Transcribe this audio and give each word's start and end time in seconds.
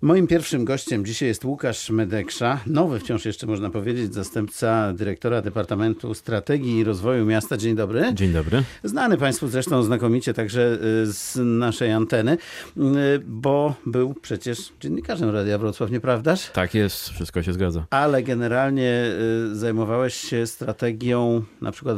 Moim 0.00 0.26
pierwszym 0.26 0.64
gościem 0.64 1.04
dzisiaj 1.04 1.28
jest 1.28 1.44
Łukasz 1.44 1.90
Medeksza, 1.90 2.60
nowy 2.66 3.00
wciąż 3.00 3.24
jeszcze 3.24 3.46
można 3.46 3.70
powiedzieć, 3.70 4.14
zastępca 4.14 4.92
dyrektora 4.92 5.42
Departamentu 5.42 6.14
Strategii 6.14 6.78
i 6.78 6.84
Rozwoju 6.84 7.26
Miasta. 7.26 7.56
Dzień 7.56 7.76
dobry. 7.76 8.14
Dzień 8.14 8.32
dobry. 8.32 8.62
Znany 8.84 9.18
Państwu 9.18 9.48
zresztą 9.48 9.82
znakomicie 9.82 10.34
także 10.34 10.78
y, 11.02 11.12
z 11.12 11.36
naszej 11.44 11.92
anteny, 11.92 12.32
y, 12.76 12.80
bo 13.26 13.74
był 13.86 14.14
przecież 14.14 14.72
dziennikarzem 14.80 15.30
Radia 15.30 15.58
Wrocław, 15.58 15.90
nieprawdaż? 15.90 16.50
Tak 16.50 16.74
jest, 16.74 17.08
wszystko 17.08 17.42
się 17.42 17.52
zgadza. 17.52 17.86
Ale 17.90 18.22
generalnie 18.22 19.04
y, 19.52 19.56
zajmowałeś 19.56 20.14
się 20.14 20.46
strategią, 20.46 21.42
na 21.60 21.72
przykład 21.72 21.96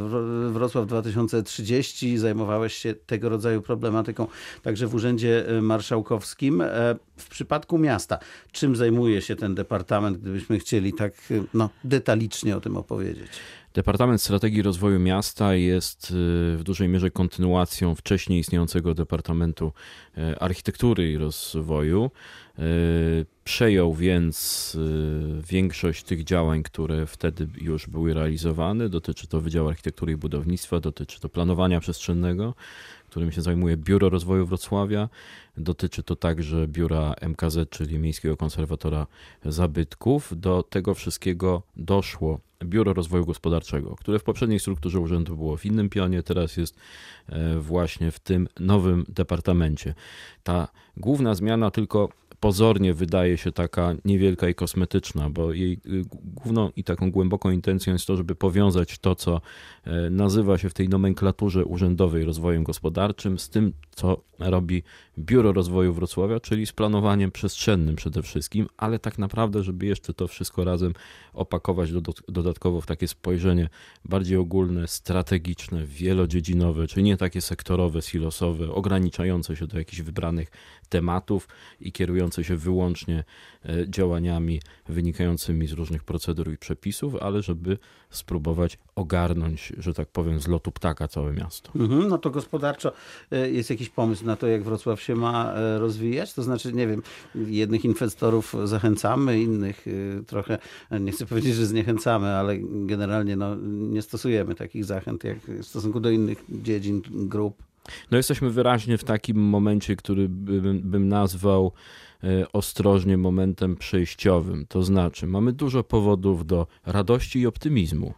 Wrocław 0.51 0.87
2030, 0.87 2.19
zajmowałeś 2.19 2.75
się 2.75 2.95
tego 2.95 3.29
rodzaju 3.29 3.63
problematyką 3.63 4.27
także 4.63 4.87
w 4.87 4.95
Urzędzie 4.95 5.45
Marszałkowskim. 5.63 6.61
E, 6.61 6.97
w 7.17 7.29
przypadku 7.29 7.79
miasta, 7.79 7.96
czym 8.53 8.77
zajmuje 8.77 9.23
się 9.23 9.37
ten 9.37 9.55
departament, 9.55 10.19
gdybyśmy 10.19 10.59
chcieli 10.59 10.93
tak 10.93 11.13
no, 11.55 11.71
detalicznie 11.85 12.57
o 12.57 12.61
tym 12.61 12.77
opowiedzieć? 12.77 13.31
Departament 13.77 14.23
Strategii 14.23 14.63
Rozwoju 14.63 15.01
Miasta 15.01 15.55
jest 15.55 16.11
y, 16.11 16.15
w 16.57 16.61
dużej 16.63 16.89
mierze 16.89 17.11
kontynuacją 17.11 17.95
wcześniej 17.95 18.41
istniejącego 18.41 18.95
Departamentu 18.95 19.73
y, 20.19 20.39
Architektury 20.39 21.13
i 21.13 21.19
Rozwoju. 21.19 22.11
Y, 22.59 23.27
przejął 23.45 23.95
więc 23.95 24.77
większość 25.51 26.03
tych 26.03 26.25
działań, 26.25 26.63
które 26.63 27.07
wtedy 27.07 27.49
już 27.61 27.87
były 27.87 28.15
realizowane. 28.15 28.89
Dotyczy 28.89 29.27
to 29.27 29.41
Wydziału 29.41 29.69
Architektury 29.69 30.13
i 30.13 30.17
Budownictwa, 30.17 30.81
dotyczy 30.81 31.21
to 31.21 31.29
planowania 31.29 31.81
przestrzennego, 31.81 32.55
którym 33.17 33.33
się 33.33 33.43
zajmuje 33.43 33.77
Biuro 33.77 34.09
Rozwoju 34.09 34.47
Wrocławia. 34.47 35.09
Dotyczy 35.57 36.03
to 36.03 36.17
także 36.17 36.69
biura 36.69 37.15
MKZ, 37.29 37.71
czyli 37.71 37.99
Miejskiego 37.99 38.37
Konserwatora 38.37 39.07
Zabytków. 39.45 40.33
Do 40.37 40.63
tego 40.63 40.95
wszystkiego 40.95 41.63
doszło 41.77 42.41
Biuro 42.65 42.93
Rozwoju 42.93 43.27
Gospodarczego, 43.27 43.97
które 43.97 44.19
w 44.19 44.25
poprzedniej 44.25 44.61
strukturze 44.61 45.01
urzędu 45.01 45.37
było 45.37 45.57
w 45.57 45.67
innym 45.67 45.89
pionie, 45.89 46.23
teraz 46.23 46.57
jest 46.57 46.77
e, 47.29 47.59
właśnie 47.59 48.11
w 48.11 48.21
tym 48.21 48.49
nowym 48.61 49.05
departamencie. 49.09 49.95
Ta 50.43 50.69
główna 50.97 51.35
zmiana 51.35 51.71
tylko 51.71 52.09
pozornie 52.47 52.95
wydaje 52.95 53.37
się 53.37 53.53
taka 53.53 53.95
niewielka 54.05 54.49
i 54.49 54.55
kosmetyczna, 54.55 55.31
bo 55.31 55.53
jej 55.53 55.73
y, 55.73 56.05
główną 56.13 56.71
i 56.77 56.85
taką 56.85 57.11
głęboką 57.11 57.51
intencją 57.51 57.93
jest 57.93 58.07
to, 58.07 58.17
żeby 58.17 58.35
powiązać 58.35 58.99
to, 58.99 59.15
co 59.15 59.41
e, 59.85 60.11
nazywa 60.11 60.59
się 60.59 60.71
w 60.71 60.75
tej 60.75 60.89
nomenklaturze 60.89 61.65
urzędowej 61.65 62.25
rozwojem 62.25 62.65
gospodarczym, 62.65 63.39
z 63.39 63.49
tym, 63.49 63.73
co 63.97 64.23
robi 64.39 64.83
Biuro 65.19 65.53
Rozwoju 65.53 65.95
Wrocławia, 65.95 66.41
czyli 66.41 66.67
z 66.67 66.73
planowaniem 66.73 67.31
przestrzennym 67.31 67.97
przede 67.97 68.23
wszystkim, 68.23 68.69
ale 68.77 68.99
tak 68.99 69.19
naprawdę, 69.19 69.63
żeby 69.63 69.87
jeszcze 69.87 70.15
to 70.15 70.29
wszystko 70.29 70.65
razem 70.65 70.93
opakować 71.33 71.91
dodatkowo 72.29 72.81
w 72.81 72.87
takie 72.87 73.09
spojrzenie 73.09 73.69
bardziej 74.05 74.37
ogólne, 74.37 74.89
strategiczne, 74.89 75.87
wielodziedzinowe, 75.87 76.87
czyli 76.87 77.03
nie 77.03 77.17
takie 77.17 77.41
sektorowe, 77.41 78.03
silosowe, 78.03 78.73
ograniczające 78.73 79.57
się 79.57 79.67
do 79.67 79.79
jakichś 79.79 80.03
wybranych 80.03 80.51
tematów 80.89 81.49
i 81.81 81.93
kierujące 81.93 82.45
się 82.45 82.57
wyłącznie 82.57 83.25
e, 83.65 83.91
działaniami 83.91 84.61
wynikającymi 84.89 85.67
z 85.67 85.73
różnych 85.73 86.05
procedur 86.05 86.53
i 86.53 86.59
przepisów, 86.59 87.17
ale 87.17 87.43
żeby 87.43 87.79
spróbować 88.11 88.79
ogarnąć, 88.95 89.73
że 89.79 89.95
tak 89.95 90.09
powiem, 90.09 90.41
z 90.41 90.49
lotu 90.49 90.73
ptaka 90.73 91.09
całe 91.09 91.33
miasto. 91.33 91.71
Mhm, 91.77 92.09
no 92.09 92.19
to 92.19 92.31
gospodarczo 92.31 92.93
e, 93.31 93.51
jest 93.51 93.71
jakiś 93.71 93.86
pomysł 93.89 94.25
na 94.25 94.37
to, 94.37 94.47
jak 94.47 94.63
Wrocław 94.63 95.03
się 95.03 95.15
ma 95.15 95.53
e, 95.53 95.79
rozwijać? 95.79 96.35
To 96.35 96.43
znaczy, 96.43 96.73
nie 96.73 96.87
wiem, 96.87 97.03
jednych 97.35 97.85
inwestorów 97.85 98.55
zachęcamy, 98.65 99.41
innych 99.41 99.87
trochę, 100.27 100.59
nie 101.01 101.13
chcę 101.13 101.27
powiedzieć, 101.27 101.55
że 101.55 101.67
zniechęcamy, 101.67 102.27
ale 102.27 102.57
generalnie 102.61 103.37
no, 103.37 103.57
nie 103.67 104.03
stosujemy 104.03 104.55
takich 104.55 104.85
zachęt 104.85 105.25
jak 105.25 105.39
w 105.39 105.65
stosunku 105.65 106.01
do 106.01 106.11
innych 106.11 106.45
dziedzin, 106.49 107.03
grup. 107.11 107.63
No 108.11 108.17
jesteśmy 108.17 108.51
wyraźnie 108.51 108.99
w 108.99 109.05
takim 109.05 109.37
momencie, 109.37 109.97
który 109.97 110.29
bym, 110.29 110.81
bym 110.81 111.09
nazwał 111.09 111.73
e, 112.25 112.53
ostrożnie 112.53 113.17
momentem 113.17 113.77
przejściowym. 113.77 114.67
To 114.69 114.83
znaczy, 114.83 115.27
mamy 115.27 115.53
dużo 115.53 115.85
powodów 115.85 116.47
do 116.47 116.67
radości 116.87 117.41
i 117.41 117.47
optymizmu. 117.47 118.15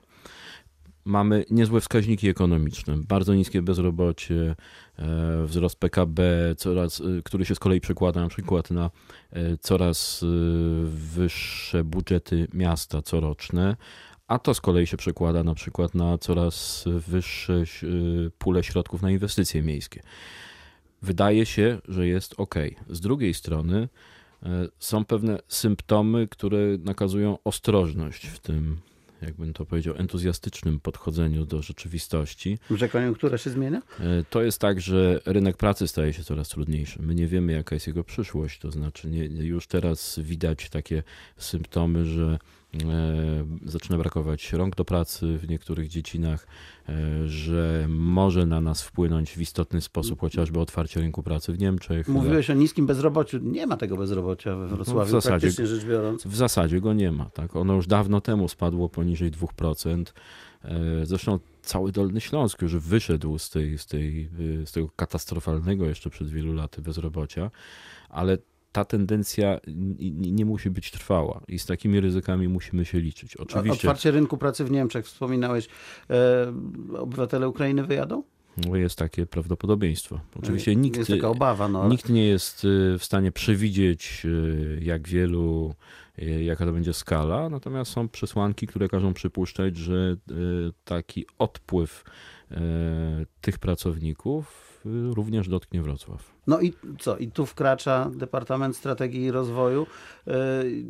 Mamy 1.09 1.45
niezłe 1.51 1.81
wskaźniki 1.81 2.29
ekonomiczne, 2.29 2.97
bardzo 2.97 3.35
niskie 3.35 3.63
bezrobocie, 3.63 4.57
e, 4.99 5.45
wzrost 5.47 5.77
PKB, 5.77 6.23
coraz, 6.57 7.01
e, 7.01 7.23
który 7.25 7.45
się 7.45 7.55
z 7.55 7.59
kolei 7.59 7.81
przekłada 7.81 8.21
na 8.21 8.29
przykład 8.29 8.71
na 8.71 8.91
coraz 9.61 10.25
wyższe 10.85 11.85
budżety 11.85 12.49
miasta 12.55 13.03
coroczne, 13.03 13.77
a 14.27 14.39
to 14.39 14.55
z 14.55 14.61
kolei 14.61 14.87
się 14.87 14.97
przekłada 14.97 15.45
na 15.45 15.55
przykład 15.55 15.95
na 15.95 16.19
coraz 16.19 16.85
wyższe 16.87 17.65
pule 18.39 18.63
środków 18.63 19.03
na 19.03 19.11
inwestycje 19.11 19.63
miejskie. 19.63 20.03
Wydaje 21.03 21.47
się, 21.47 21.79
że 21.89 22.07
jest 22.07 22.35
ok. 22.37 22.55
Z 22.91 23.01
drugiej 23.01 23.35
strony 23.35 23.89
są 24.79 25.05
pewne 25.05 25.39
symptomy, 25.49 26.29
które 26.29 26.59
nakazują 26.85 27.39
ostrożność 27.45 28.27
w 28.27 28.39
tym, 28.39 28.77
jakbym 29.23 29.53
to 29.53 29.67
powiedział, 29.67 29.95
entuzjastycznym 29.97 30.81
podchodzeniu 30.81 31.45
do 31.45 31.63
rzeczywistości. 31.63 32.59
Że 32.71 32.89
koniunktura 32.89 33.39
się 33.39 33.51
zmienia? 33.51 33.83
Y, 34.01 34.25
to 34.31 34.43
jest 34.43 34.61
tak, 34.61 34.81
że 34.81 35.21
rynek 35.25 35.57
pracy 35.57 35.89
staje 35.89 36.13
się 36.13 36.25
coraz 36.25 36.49
trudniejszy. 36.49 37.03
My 37.03 37.15
nie 37.15 37.27
wiemy, 37.27 37.53
jaka 37.53 37.77
jest 37.77 37.87
jego 37.87 38.05
przyszłość. 38.05 38.59
To 38.59 38.71
znaczy, 38.71 39.09
nie, 39.11 39.25
już 39.25 39.67
teraz 39.67 40.21
widać 40.23 40.71
takie 40.71 41.03
symptomy, 41.37 42.05
że 42.05 42.39
E, 42.68 42.68
zaczyna 43.65 43.99
brakować 43.99 44.53
rąk 44.53 44.77
do 44.77 44.85
pracy 44.85 45.39
w 45.39 45.49
niektórych 45.49 45.89
dziedzinach, 45.89 46.47
e, 46.89 47.29
że 47.29 47.87
może 47.89 48.47
na 48.47 48.61
nas 48.61 48.83
wpłynąć 48.83 49.33
w 49.33 49.41
istotny 49.41 49.81
sposób 49.81 50.21
chociażby 50.21 50.61
otwarcie 50.61 51.01
rynku 51.01 51.23
pracy 51.23 51.53
w 51.53 51.59
Niemczech. 51.59 52.09
Mówiłeś 52.09 52.51
o 52.51 52.55
niskim 52.55 52.87
bezrobociu. 52.87 53.39
Nie 53.39 53.67
ma 53.67 53.77
tego 53.77 53.97
bezrobocia 53.97 54.57
we 54.57 54.67
Wrocławiu, 54.67 54.99
no 54.99 55.05
w 55.05 55.11
zasadzie, 55.11 55.31
praktycznie 55.31 55.67
rzecz 55.67 55.85
biorąc. 55.85 56.27
W 56.27 56.37
zasadzie 56.37 56.81
go 56.81 56.93
nie 56.93 57.13
ma. 57.13 57.25
Tak? 57.25 57.57
Ono 57.57 57.75
już 57.75 57.87
dawno 57.87 58.21
temu 58.21 58.49
spadło 58.49 58.89
poniżej 58.89 59.33
2%. 59.33 60.05
E, 60.65 61.07
zresztą 61.07 61.39
cały 61.63 61.93
Dolny 61.93 62.21
Śląsk 62.21 62.63
już 62.63 62.77
wyszedł 62.77 63.39
z, 63.39 63.51
tej, 63.51 63.79
z, 63.79 63.87
tej, 63.87 64.29
z 64.65 64.73
tego 64.73 64.89
katastrofalnego 64.97 65.85
jeszcze 65.85 66.11
przed 66.11 66.31
wielu 66.31 66.53
laty 66.53 66.83
bezrobocia, 66.83 67.51
ale 68.09 68.39
ta 68.73 68.85
tendencja 68.85 69.61
nie 70.21 70.45
musi 70.45 70.71
być 70.71 70.91
trwała 70.91 71.41
i 71.49 71.59
z 71.59 71.67
takimi 71.67 72.01
ryzykami 72.01 72.49
musimy 72.49 72.85
się 72.85 73.01
liczyć. 73.01 73.37
Oczywiście. 73.37 73.73
Otwarcie 73.73 74.11
rynku 74.11 74.39
pracy 74.39 74.65
w 74.65 74.71
Niemczech, 74.71 75.07
wspominałeś, 75.07 75.69
e, 76.11 76.53
obywatele 76.99 77.49
Ukrainy 77.49 77.85
wyjadą? 77.85 78.23
No 78.67 78.77
jest 78.77 78.99
takie 78.99 79.27
prawdopodobieństwo. 79.27 80.21
Oczywiście 80.39 80.77
nikt, 80.77 80.97
jest 80.97 81.11
taka 81.11 81.29
obawa, 81.29 81.69
no, 81.69 81.81
ale... 81.81 81.91
nikt 81.91 82.09
nie 82.09 82.27
jest 82.27 82.65
e, 82.65 82.99
w 82.99 83.05
stanie 83.05 83.33
przewidzieć, 83.33 84.27
e, 84.27 84.85
jak 84.85 85.09
wielu, 85.09 85.75
e, 86.19 86.45
jaka 86.45 86.67
to 86.67 86.73
będzie 86.73 86.93
skala, 86.93 87.49
natomiast 87.49 87.91
są 87.91 88.09
przesłanki, 88.09 88.67
które 88.67 88.89
każą 88.89 89.15
przypuszczać, 89.15 89.77
że 89.77 90.17
taki 90.85 91.27
odpływ 91.39 92.05
tych 93.41 93.59
pracowników 93.59 94.78
również 95.15 95.49
dotknie 95.49 95.83
Wrocław. 95.83 96.39
No 96.47 96.61
i 96.61 96.73
co? 96.99 97.17
I 97.17 97.31
tu 97.31 97.47
wkracza 97.47 98.11
Departament 98.15 98.77
Strategii 98.77 99.23
i 99.23 99.31
Rozwoju. 99.31 99.87
Yy, 100.27 100.35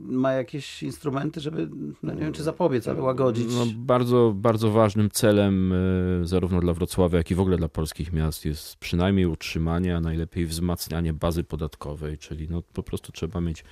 ma 0.05 0.33
jakieś 0.33 0.83
instrumenty, 0.83 1.41
żeby, 1.41 1.69
no 2.03 2.15
nie 2.15 2.21
wiem 2.21 2.33
czy 2.33 2.43
zapobiec, 2.43 2.89
ale 2.89 3.03
łagodzić. 3.03 3.47
No, 3.55 3.67
bardzo, 3.77 4.33
bardzo 4.37 4.71
ważnym 4.71 5.11
celem 5.11 5.73
yy, 6.21 6.27
zarówno 6.27 6.61
dla 6.61 6.73
Wrocławia, 6.73 7.19
jak 7.19 7.31
i 7.31 7.35
w 7.35 7.41
ogóle 7.41 7.57
dla 7.57 7.69
polskich 7.69 8.13
miast 8.13 8.45
jest 8.45 8.77
przynajmniej 8.77 9.27
utrzymanie, 9.27 9.97
a 9.97 10.01
najlepiej 10.01 10.47
wzmacnianie 10.47 11.13
bazy 11.13 11.45
podatkowej, 11.45 12.19
czyli 12.19 12.49
no, 12.49 12.63
po 12.63 12.83
prostu 12.83 13.13
trzeba 13.13 13.41
mieć 13.41 13.65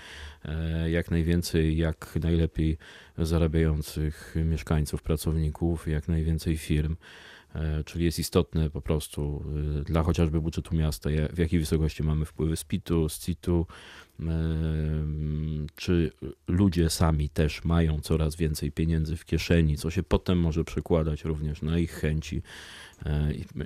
yy, 0.45 0.91
jak 0.91 1.11
najwięcej, 1.11 1.77
jak 1.77 2.19
najlepiej 2.23 2.79
zarabiających 3.19 4.35
mieszkańców, 4.45 5.03
pracowników, 5.03 5.89
jak 5.89 6.09
najwięcej 6.09 6.57
firm. 6.57 6.97
E, 7.57 7.85
czyli 7.85 8.05
jest 8.05 8.19
istotne 8.19 8.71
po 8.71 8.81
prostu 8.81 9.45
e, 9.81 9.85
dla 9.85 10.03
chociażby 10.03 10.41
budżetu 10.41 10.77
miasta, 10.77 11.11
w 11.33 11.39
jakiej 11.39 11.61
wysokości 11.61 12.03
mamy 12.03 12.25
wpływy 12.25 12.57
z 12.57 12.65
PIT-u, 12.65 13.09
z 13.09 13.19
CIT-u, 13.19 13.67
e, 14.21 14.25
czy 15.77 16.13
ludzie 16.49 16.91
sami 16.91 17.29
też 17.29 17.65
mają 17.65 18.01
coraz 18.01 18.37
więcej 18.37 18.73
pieniędzy 18.73 19.17
w 19.17 19.25
kieszeni, 19.25 19.77
co 19.77 19.91
się 19.91 20.03
potem 20.03 20.41
może 20.41 20.65
przekładać 20.65 21.25
również 21.25 21.63
na 21.63 21.79
ich 21.79 21.93
chęci, 21.93 22.43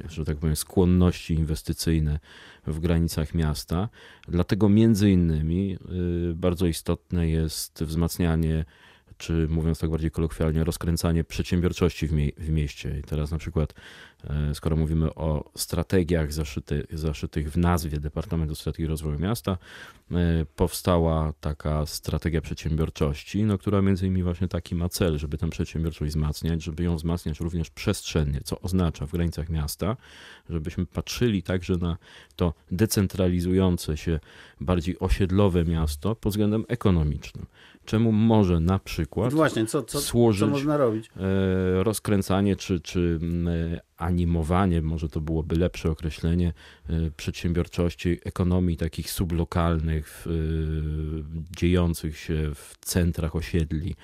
że 0.09 0.25
tak 0.25 0.37
powiem, 0.37 0.57
skłonności 0.57 1.35
inwestycyjne 1.35 2.19
w 2.67 2.81
granicach 2.81 3.35
miasta. 3.35 3.89
Dlatego 4.29 4.69
między 4.69 5.11
innymi 5.11 5.79
bardzo 6.35 6.67
istotne 6.67 7.29
jest 7.29 7.85
wzmacnianie 7.85 8.65
czy 9.21 9.49
mówiąc 9.49 9.79
tak 9.79 9.91
bardziej 9.91 10.11
kolokwialnie, 10.11 10.65
rozkręcanie 10.65 11.25
przedsiębiorczości 11.25 12.07
w, 12.07 12.13
mie 12.13 12.33
w 12.37 12.51
mieście. 12.51 12.99
I 12.99 13.03
teraz 13.03 13.31
na 13.31 13.39
przykład, 13.39 13.75
e, 14.25 14.55
skoro 14.55 14.77
mówimy 14.77 15.15
o 15.15 15.51
strategiach 15.57 16.33
zaszyty, 16.33 16.87
zaszytych 16.93 17.53
w 17.53 17.57
nazwie 17.57 18.01
Departamentu 18.01 18.55
Strategii 18.55 18.87
Rozwoju 18.87 19.19
Miasta, 19.19 19.59
e, 20.11 20.17
powstała 20.57 21.33
taka 21.41 21.87
strategia 21.87 22.41
przedsiębiorczości, 22.41 23.45
no, 23.45 23.59
która 23.59 23.83
między 23.83 24.07
innymi 24.07 24.23
właśnie 24.23 24.49
taki 24.49 24.75
ma 24.75 24.89
cel, 24.89 25.19
żeby 25.19 25.39
tę 25.39 25.51
przedsiębiorczość 25.51 26.11
wzmacniać, 26.11 26.63
żeby 26.63 26.85
ją 26.85 26.97
wzmacniać 26.97 27.41
również 27.41 27.71
przestrzennie, 27.71 28.41
co 28.45 28.61
oznacza 28.61 29.07
w 29.07 29.13
granicach 29.13 29.49
miasta, 29.49 29.97
żebyśmy 30.51 30.87
patrzyli 30.87 31.43
także 31.43 31.77
na 31.77 31.97
to 32.37 32.55
decentralizujące 32.71 33.97
się, 33.97 34.21
bardziej 34.61 34.99
osiedlowe 34.99 35.65
miasto 35.65 36.15
pod 36.15 36.33
względem 36.33 36.65
ekonomicznym 36.69 37.47
czemu 37.91 38.13
może 38.13 38.61
na 38.61 38.79
przykład 38.79 39.10
Właśnie, 39.17 39.67
co, 39.67 39.83
co, 39.83 40.01
służyć 40.01 40.41
co 40.41 40.47
można 40.47 40.77
robić? 40.77 41.11
E, 41.17 41.83
rozkręcanie 41.85 42.57
czy, 42.57 42.81
czy 42.81 43.21
e, 43.75 43.81
animowanie, 43.97 44.83
może 44.83 45.09
to 45.09 45.21
byłoby 45.21 45.57
lepsze 45.57 45.91
określenie, 45.91 46.53
e, 46.89 47.11
przedsiębiorczości, 47.11 48.19
ekonomii 48.25 48.77
takich 48.77 49.11
sublokalnych, 49.11 50.27
dziejących 51.57 52.19
się 52.19 52.55
w 52.55 52.75
centrach 52.81 53.37
osiedli. 53.37 53.97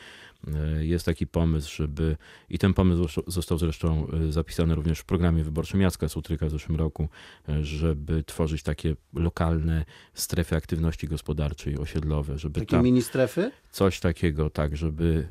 E, 0.54 0.84
jest 0.84 1.04
taki 1.04 1.26
pomysł, 1.26 1.76
żeby, 1.76 2.16
i 2.50 2.58
ten 2.58 2.74
pomysł 2.74 3.22
został 3.26 3.58
zresztą 3.58 4.06
e, 4.28 4.32
zapisany 4.32 4.74
również 4.74 4.98
w 4.98 5.04
programie 5.04 5.44
wyborczym 5.44 5.80
Jacka 5.80 6.08
Sutryka 6.08 6.46
w 6.46 6.50
zeszłym 6.50 6.78
roku, 6.78 7.08
e, 7.48 7.64
żeby 7.64 8.24
tworzyć 8.24 8.62
takie 8.62 8.96
lokalne 9.14 9.84
strefy 10.14 10.56
aktywności 10.56 11.08
gospodarczej, 11.08 11.78
osiedlowe. 11.78 12.38
Żeby 12.38 12.60
takie 12.60 12.82
mini 12.82 13.02
strefy? 13.02 13.50
Coś 13.70 14.00
takiego, 14.00 14.50
tak, 14.50 14.76
żeby 14.76 15.28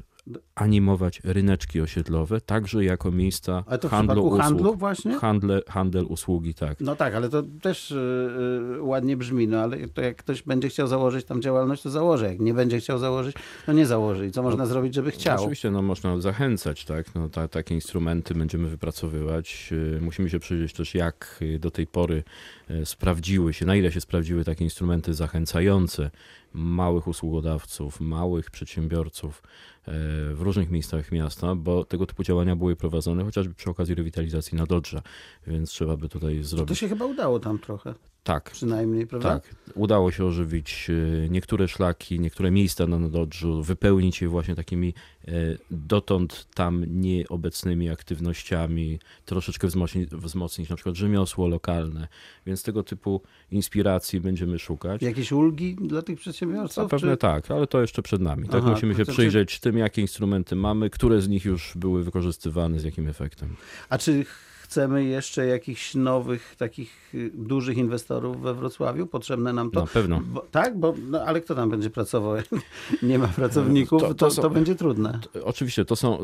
animować 0.56 1.22
ryneczki 1.24 1.81
osiedlowe, 1.81 2.42
także 2.42 2.83
jako 2.83 3.12
miejsca 3.12 3.63
ale 3.68 3.77
to 3.77 3.89
handlu, 3.89 4.25
usług. 4.25 4.42
handlu 4.42 4.75
właśnie? 4.75 5.19
Handle, 5.19 5.62
handel, 5.68 6.06
usługi, 6.10 6.54
tak. 6.54 6.80
No 6.80 6.95
tak, 6.95 7.16
ale 7.16 7.30
to 7.30 7.44
też 7.62 7.92
yy, 7.92 8.81
ładnie 8.81 9.18
brzmi, 9.18 9.48
no 9.48 9.60
ale 9.60 9.88
to 9.88 10.01
jak 10.01 10.18
ktoś 10.18 10.44
będzie 10.44 10.69
chciał 10.69 10.88
założyć 10.88 11.25
tam 11.25 11.42
działalność, 11.42 11.83
to 11.83 11.89
założy. 11.89 12.25
Jak 12.25 12.39
nie 12.39 12.54
będzie 12.54 12.80
chciał 12.80 13.00
założyć, 13.00 13.36
to 13.66 13.74
nie 13.74 13.86
założy. 13.86 14.27
I 14.27 14.31
co 14.31 14.44
można 14.44 14.63
no, 14.63 14.69
zrobić, 14.69 14.94
żeby 14.94 15.12
chciał? 15.12 15.39
Oczywiście, 15.39 15.72
no 15.72 15.81
można 15.81 16.22
zachęcać, 16.22 16.86
tak. 16.86 17.16
No, 17.16 17.30
ta, 17.30 17.48
takie 17.48 17.75
instrumenty 17.75 18.33
będziemy 18.33 18.69
wypracowywać. 18.69 19.71
Yy, 19.71 20.01
musimy 20.01 20.30
się 20.30 20.39
przyjrzeć 20.39 20.74
też, 20.74 20.95
jak 20.95 21.39
do 21.60 21.71
tej 21.71 21.88
pory 21.88 22.24
yy, 22.69 22.86
sprawdziły 22.86 23.54
się, 23.54 23.66
na 23.66 23.75
ile 23.75 23.92
się 23.92 24.01
sprawdziły 24.01 24.44
takie 24.44 24.63
instrumenty 24.63 25.13
zachęcające 25.13 26.12
małych 26.56 27.07
usługodawców, 27.07 28.02
małych 28.02 28.52
przedsiębiorców 28.52 29.44
e, 29.44 29.92
w 30.34 30.42
różnych 30.42 30.72
miejscach 30.72 31.12
miasta, 31.12 31.56
bo 31.56 31.86
tego 31.86 32.06
typu 32.06 32.24
działania 32.24 32.56
były 32.56 32.75
prowadzone 32.75 33.24
chociażby 33.24 33.54
przy 33.54 33.69
okazji 33.69 33.96
rewitalizacji 33.96 34.57
Nadodrza, 34.57 35.02
więc 35.48 35.69
trzeba 35.69 35.98
by 35.98 36.10
tutaj 36.10 36.44
zrobić. 36.44 36.68
To 36.69 36.75
się 36.75 36.90
chyba 36.90 37.06
udało 37.06 37.40
tam 37.40 37.60
trochę. 37.60 37.94
Tak. 38.25 38.51
Przynajmniej, 38.51 39.07
prawda? 39.07 39.39
Tak. 39.39 39.56
Udało 39.75 40.12
się 40.12 40.25
ożywić 40.25 40.88
e, 40.89 41.30
niektóre 41.30 41.68
szlaki, 41.68 42.19
niektóre 42.19 42.51
miejsca 42.51 42.88
na 42.88 43.00
Nadodrzu, 43.00 43.63
wypełnić 43.63 44.22
je 44.22 44.27
właśnie 44.27 44.56
takimi 44.56 44.94
e, 45.27 45.31
dotąd 45.72 46.48
tam 46.54 46.86
nieobecnymi 46.88 47.89
aktywnościami, 47.89 49.00
troszeczkę 49.25 49.68
wzmocnić, 49.68 50.10
wzmocnić 50.10 50.69
na 50.69 50.75
przykład 50.75 50.95
rzemiosło 50.95 51.48
lokalne, 51.48 52.07
więc 52.45 52.63
tego 52.63 52.83
typu 52.83 53.22
inspiracji 53.51 54.22
będziemy 54.22 54.60
szukać. 54.60 55.01
Jakieś 55.01 55.31
ulgi 55.31 55.75
dla 55.75 56.01
tych 56.01 56.19
przedsiębiorców? 56.19 56.75
Zapewne 56.75 57.12
czy... 57.12 57.18
tak, 57.18 57.51
ale 57.51 57.68
to 57.68 57.81
jeszcze 57.81 58.01
przed 58.01 58.21
nami. 58.21 58.48
Tak, 58.48 58.62
Aha, 58.63 58.71
musimy 58.71 58.94
się 58.94 58.95
znaczy... 58.95 59.12
przyjrzeć 59.12 59.60
tym, 59.60 59.78
jakie 59.78 60.01
instrumenty 60.01 60.56
mamy, 60.56 60.89
które 60.89 61.21
z 61.21 61.28
nich 61.28 61.45
już 61.45 61.74
były 61.75 62.04
wykorzystywane, 62.04 62.80
z 62.80 62.83
jakim 62.83 63.07
efektem. 63.07 63.56
A 63.89 63.98
czy 63.98 64.25
chcemy 64.65 65.03
jeszcze 65.03 65.45
jakichś 65.45 65.95
nowych, 65.95 66.56
takich 66.57 67.15
y, 67.15 67.31
dużych 67.33 67.77
inwestorów 67.77 68.41
we 68.41 68.53
Wrocławiu? 68.53 69.07
Potrzebne 69.07 69.53
nam 69.53 69.71
to? 69.71 69.81
Na 69.81 69.88
pewno. 69.88 70.21
Bo, 70.25 70.45
tak, 70.51 70.79
bo, 70.79 70.94
no, 71.09 71.21
ale 71.21 71.41
kto 71.41 71.56
tam 71.56 71.69
będzie 71.69 71.89
pracował? 71.89 72.35
nie 73.03 73.19
ma 73.19 73.27
pracowników, 73.27 74.01
to, 74.01 74.07
to, 74.07 74.13
to, 74.13 74.31
są, 74.31 74.41
to 74.41 74.50
będzie 74.50 74.75
trudne. 74.75 75.19
oczywiście, 75.44 75.85
to 75.85 75.95
są, 75.95 76.19
y, 76.19 76.23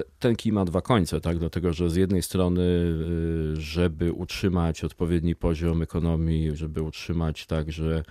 y, 0.00 0.04
ten 0.18 0.36
kij 0.36 0.52
ma 0.52 0.64
dwa 0.64 0.80
końce, 0.80 1.20
tak? 1.20 1.38
dlatego 1.38 1.72
że 1.72 1.90
z 1.90 1.96
jednej 1.96 2.22
strony, 2.22 2.62
żeby 3.54 4.12
utrzymać 4.12 4.84
odpowiedni 4.84 5.36
poziom 5.36 5.82
ekonomii, 5.82 6.56
żeby 6.56 6.82
utrzymać 6.82 7.46
także 7.46 8.02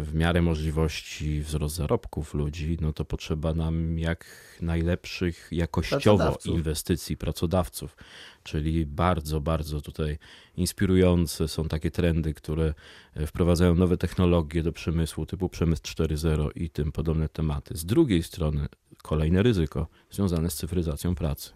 w 0.00 0.10
miarę 0.14 0.42
możliwości 0.42 1.40
wzrost 1.40 1.74
zarobków 1.76 2.34
ludzi, 2.34 2.76
no 2.80 2.92
to 2.92 3.04
potrzeba 3.04 3.54
nam 3.54 3.98
jak 3.98 4.26
najlepszych 4.60 5.48
jakościowo 5.52 6.38
inwestycji 6.44 7.16
pracodawców. 7.16 7.96
Czyli 8.42 8.86
bardzo, 8.86 9.40
bardzo 9.40 9.80
tutaj 9.80 10.18
inspirujące 10.56 11.48
są 11.48 11.68
takie 11.68 11.90
trendy, 11.90 12.34
które 12.34 12.74
wprowadzają 13.26 13.74
nowe 13.74 13.96
technologie 13.96 14.62
do 14.62 14.72
przemysłu 14.72 15.26
typu 15.26 15.48
przemysł 15.48 15.82
4.0 15.82 16.48
i 16.54 16.70
tym 16.70 16.92
podobne 16.92 17.28
tematy. 17.28 17.76
Z 17.76 17.84
drugiej 17.84 18.22
strony 18.22 18.66
kolejne 19.02 19.42
ryzyko 19.42 19.86
związane 20.10 20.50
z 20.50 20.54
cyfryzacją 20.54 21.14
pracy. 21.14 21.50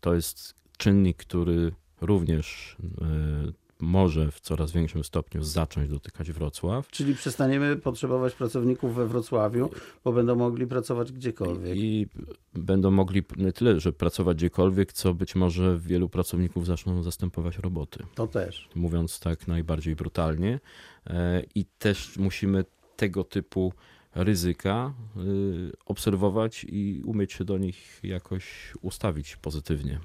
To 0.00 0.14
jest 0.14 0.54
czynnik, 0.76 1.16
który 1.16 1.72
również 2.00 2.76
e, 3.00 3.67
może 3.80 4.30
w 4.30 4.40
coraz 4.40 4.72
większym 4.72 5.04
stopniu 5.04 5.42
zacząć 5.42 5.88
dotykać 5.88 6.32
Wrocław. 6.32 6.88
Czyli 6.88 7.14
przestaniemy 7.14 7.76
potrzebować 7.76 8.34
pracowników 8.34 8.94
we 8.94 9.06
Wrocławiu, 9.06 9.70
bo 10.04 10.12
będą 10.12 10.36
mogli 10.36 10.66
pracować 10.66 11.12
gdziekolwiek. 11.12 11.76
I 11.76 12.06
będą 12.54 12.90
mogli 12.90 13.22
nie 13.36 13.52
tyle, 13.52 13.80
że 13.80 13.92
pracować 13.92 14.36
gdziekolwiek, 14.36 14.92
co 14.92 15.14
być 15.14 15.34
może 15.34 15.78
wielu 15.78 16.08
pracowników 16.08 16.66
zaczną 16.66 17.02
zastępować 17.02 17.58
roboty. 17.58 18.04
To 18.14 18.26
też. 18.26 18.68
Mówiąc 18.74 19.20
tak 19.20 19.48
najbardziej 19.48 19.96
brutalnie. 19.96 20.60
E, 21.06 21.42
I 21.54 21.64
też 21.64 22.16
musimy 22.16 22.64
tego 22.96 23.24
typu 23.24 23.72
ryzyka 24.14 24.94
y, 25.16 25.72
obserwować 25.86 26.66
i 26.68 27.02
umieć 27.04 27.32
się 27.32 27.44
do 27.44 27.58
nich 27.58 28.00
jakoś 28.02 28.72
ustawić 28.82 29.36
pozytywnie. 29.36 30.00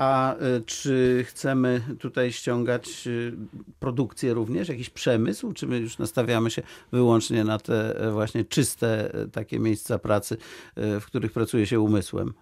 A 0.00 0.34
y, 0.34 0.62
czy 0.66 1.24
chcemy 1.28 1.80
tutaj 1.98 2.32
ściągać 2.32 3.06
y, 3.06 3.32
produkcję 3.80 4.34
również, 4.34 4.68
jakiś 4.68 4.90
przemysł, 4.90 5.52
czy 5.52 5.66
my 5.66 5.78
już 5.78 5.98
nastawiamy 5.98 6.50
się 6.50 6.62
wyłącznie 6.92 7.44
na 7.44 7.58
te 7.58 8.00
e, 8.00 8.12
właśnie 8.12 8.44
czyste 8.44 9.14
e, 9.14 9.28
takie 9.28 9.58
miejsca 9.58 9.98
pracy, 9.98 10.36
e, 10.76 11.00
w 11.00 11.06
których 11.06 11.32
pracuje 11.32 11.66
się 11.66 11.80
umysłem? 11.80 12.32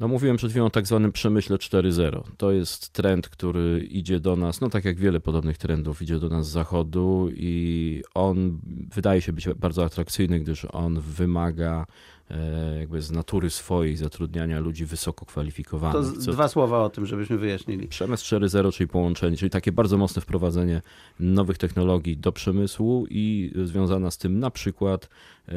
No 0.00 0.08
mówiłem 0.08 0.36
przed 0.36 0.50
chwilą 0.50 0.66
o 0.66 0.70
tak 0.70 0.86
zwanym 0.86 1.12
przemyśle 1.12 1.56
4.0. 1.56 2.22
To 2.36 2.52
jest 2.52 2.90
trend, 2.90 3.28
który 3.28 3.86
idzie 3.90 4.20
do 4.20 4.36
nas, 4.36 4.60
no 4.60 4.70
tak 4.70 4.84
jak 4.84 4.98
wiele 4.98 5.20
podobnych 5.20 5.58
trendów, 5.58 6.02
idzie 6.02 6.18
do 6.18 6.28
nas 6.28 6.48
z 6.48 6.50
zachodu 6.50 7.28
i 7.32 8.02
on 8.14 8.58
wydaje 8.94 9.20
się 9.20 9.32
być 9.32 9.48
bardzo 9.48 9.84
atrakcyjny, 9.84 10.40
gdyż 10.40 10.66
on 10.72 11.00
wymaga 11.00 11.86
jakby 12.78 13.02
z 13.02 13.10
natury 13.10 13.50
swojej 13.50 13.96
zatrudniania 13.96 14.60
ludzi 14.60 14.86
wysoko 14.86 15.26
kwalifikowanych. 15.26 16.24
To 16.24 16.32
dwa 16.32 16.48
słowa 16.48 16.84
o 16.84 16.90
tym, 16.90 17.06
żebyśmy 17.06 17.38
wyjaśnili. 17.38 17.88
Przemysł 17.88 18.36
4.0, 18.36 18.72
czyli 18.72 18.88
połączenie, 18.88 19.36
czyli 19.36 19.50
takie 19.50 19.72
bardzo 19.72 19.98
mocne 19.98 20.22
wprowadzenie 20.22 20.82
nowych 21.20 21.58
technologii 21.58 22.16
do 22.16 22.32
przemysłu 22.32 23.06
i 23.10 23.52
związana 23.64 24.10
z 24.10 24.18
tym 24.18 24.38
na 24.38 24.50
przykład, 24.50 25.08
e, 25.48 25.54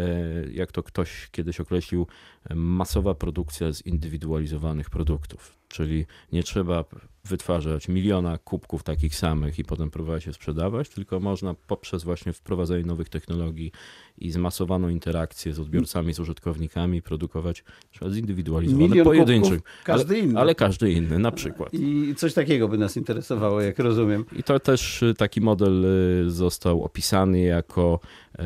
jak 0.51 0.71
to 0.71 0.83
ktoś 0.83 1.29
kiedyś 1.31 1.59
określił, 1.59 2.07
masowa 2.55 3.13
produkcja 3.13 3.71
zindywidualizowanych 3.71 4.89
produktów. 4.89 5.64
Czyli 5.67 6.05
nie 6.31 6.43
trzeba 6.43 6.85
wytwarzać 7.25 7.87
miliona 7.87 8.37
kubków 8.37 8.83
takich 8.83 9.15
samych 9.15 9.59
i 9.59 9.63
potem 9.63 9.91
próbować 9.91 10.25
je 10.25 10.33
sprzedawać, 10.33 10.89
tylko 10.89 11.19
można 11.19 11.53
poprzez 11.67 12.03
właśnie 12.03 12.33
wprowadzenie 12.33 12.83
nowych 12.83 13.09
technologii 13.09 13.71
i 14.17 14.31
zmasowaną 14.31 14.89
interakcję 14.89 15.53
z 15.53 15.59
odbiorcami, 15.59 16.13
z 16.13 16.19
użytkownikami 16.19 17.01
produkować 17.01 17.63
zindywidualizowane, 18.11 19.03
pojedynczych. 19.03 19.61
Każdy 19.83 20.15
ale, 20.15 20.23
inny. 20.23 20.39
Ale 20.39 20.55
każdy 20.55 20.91
inny, 20.91 21.19
na 21.19 21.31
przykład. 21.31 21.73
I 21.73 22.15
coś 22.17 22.33
takiego 22.33 22.67
by 22.67 22.77
nas 22.77 22.97
interesowało, 22.97 23.61
jak 23.61 23.79
rozumiem. 23.79 24.25
I 24.35 24.43
to 24.43 24.59
też 24.59 25.03
y, 25.03 25.13
taki 25.13 25.41
model 25.41 25.85
y, 25.85 26.31
został 26.31 26.83
opisany 26.83 27.41
jako 27.41 27.99
y, 28.35 28.41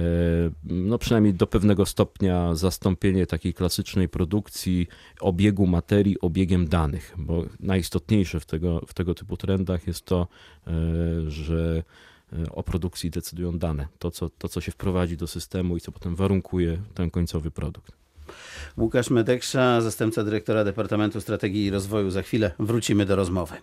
no 0.64 0.98
przynajmniej 0.98 1.34
do 1.34 1.48
pewnego 1.48 1.86
stopnia 1.86 2.56
zastąpienie 2.56 3.26
takiej 3.28 3.54
klasycznej 3.54 4.10
produkcji 4.10 4.88
obiegu 5.20 5.68
materii 5.68 6.20
obiegiem 6.22 6.68
danych, 6.68 7.16
bo 7.20 7.46
najistotniejsze 7.60 8.40
w 8.40 8.46
tego, 8.46 8.82
w 8.88 8.94
tego 8.94 9.16
typu 9.16 9.38
trendach 9.38 9.88
jest 9.88 10.06
to, 10.06 10.28
że 11.28 11.84
E, 12.34 12.52
o 12.52 12.64
produkcji 12.64 13.10
decydują 13.10 13.60
dane. 13.60 13.88
To 14.00 14.12
co, 14.12 14.30
to, 14.30 14.50
co 14.50 14.62
się 14.62 14.72
wprowadzi 14.72 15.18
do 15.18 15.28
systemu 15.28 15.78
i 15.78 15.82
co 15.82 15.92
potem 15.92 16.16
warunkuje 16.16 16.78
ten 16.94 17.10
końcowy 17.10 17.52
produkt. 17.52 17.92
Łukasz 18.78 19.10
Medeksza, 19.10 19.82
zastępca 19.82 20.24
dyrektora 20.24 20.64
Departamentu 20.64 21.22
Strategii 21.22 21.66
i 21.66 21.70
Rozwoju. 21.70 22.12
Za 22.12 22.22
chwilę 22.22 22.52
wrócimy 22.60 23.06
do 23.06 23.16
rozmowy. 23.16 23.56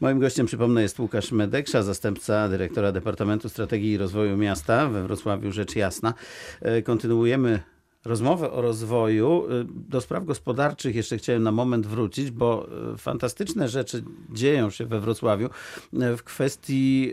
Moim 0.00 0.18
gościem, 0.20 0.46
przypomnę, 0.46 0.82
jest 0.82 0.98
Łukasz 0.98 1.32
Medeksza, 1.32 1.82
zastępca 1.82 2.48
dyrektora 2.48 2.92
Departamentu 2.92 3.48
Strategii 3.48 3.92
i 3.92 3.96
Rozwoju 3.96 4.36
Miasta 4.36 4.88
we 4.88 5.02
Wrocławiu, 5.02 5.52
rzecz 5.52 5.76
jasna. 5.76 6.14
E, 6.60 6.82
kontynuujemy 6.82 7.60
rozmowę 8.08 8.50
o 8.52 8.60
rozwoju, 8.62 9.44
do 9.64 10.00
spraw 10.00 10.24
gospodarczych 10.24 10.94
jeszcze 10.94 11.18
chciałem 11.18 11.42
na 11.42 11.52
moment 11.52 11.86
wrócić, 11.86 12.30
bo 12.30 12.66
fantastyczne 12.98 13.68
rzeczy 13.68 14.04
dzieją 14.30 14.70
się 14.70 14.86
we 14.86 15.00
Wrocławiu 15.00 15.48
w 15.92 16.22
kwestii 16.22 17.12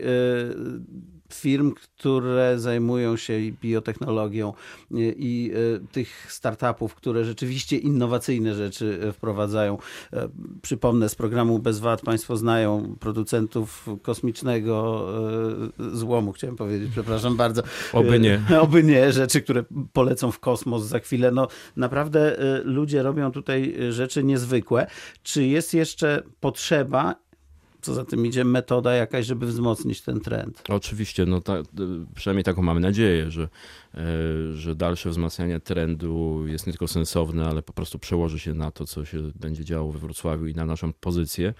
firm, 1.36 1.74
które 1.74 2.58
zajmują 2.58 3.16
się 3.16 3.40
biotechnologią 3.62 4.52
i 5.16 5.52
e, 5.54 5.86
tych 5.92 6.32
startupów, 6.32 6.94
które 6.94 7.24
rzeczywiście 7.24 7.76
innowacyjne 7.76 8.54
rzeczy 8.54 9.00
e, 9.02 9.12
wprowadzają. 9.12 9.78
E, 10.12 10.28
przypomnę 10.62 11.08
z 11.08 11.14
programu 11.14 11.58
Bez 11.58 11.78
Wad, 11.78 12.02
Państwo 12.02 12.36
znają 12.36 12.96
producentów 13.00 13.88
kosmicznego 14.02 15.06
złomu, 15.92 16.32
chciałem 16.32 16.56
powiedzieć, 16.56 16.90
przepraszam 16.92 17.36
bardzo. 17.36 17.62
Oby 17.92 18.20
nie. 18.20 18.42
Oby 18.60 18.82
nie, 18.82 19.12
rzeczy, 19.12 19.42
które 19.42 19.64
polecą 19.92 20.32
w 20.32 20.38
kosmos 20.38 20.84
za 20.84 20.98
chwilę. 20.98 21.30
No 21.30 21.48
naprawdę 21.76 22.36
ludzie 22.64 23.02
robią 23.02 23.32
tutaj 23.32 23.76
rzeczy 23.90 24.24
niezwykłe. 24.24 24.86
Czy 25.22 25.46
jest 25.46 25.74
jeszcze 25.74 26.22
potrzeba 26.40 27.25
co 27.86 27.94
za 27.94 28.04
tym 28.04 28.26
idzie, 28.26 28.44
metoda 28.44 28.94
jakaś, 28.94 29.26
żeby 29.26 29.46
wzmocnić 29.46 30.00
ten 30.02 30.20
trend. 30.20 30.62
Oczywiście, 30.68 31.26
no 31.26 31.40
ta, 31.40 31.54
przynajmniej 32.14 32.44
taką 32.44 32.62
mamy 32.62 32.80
nadzieję, 32.80 33.30
że, 33.30 33.48
że 34.52 34.74
dalsze 34.74 35.10
wzmacnianie 35.10 35.60
trendu 35.60 36.44
jest 36.46 36.66
nie 36.66 36.72
tylko 36.72 36.88
sensowne, 36.88 37.46
ale 37.46 37.62
po 37.62 37.72
prostu 37.72 37.98
przełoży 37.98 38.38
się 38.38 38.54
na 38.54 38.70
to, 38.70 38.86
co 38.86 39.04
się 39.04 39.18
będzie 39.34 39.64
działo 39.64 39.92
we 39.92 39.98
Wrocławiu 39.98 40.46
i 40.46 40.54
na 40.54 40.66
naszą 40.66 40.92
pozycję. 40.92 41.54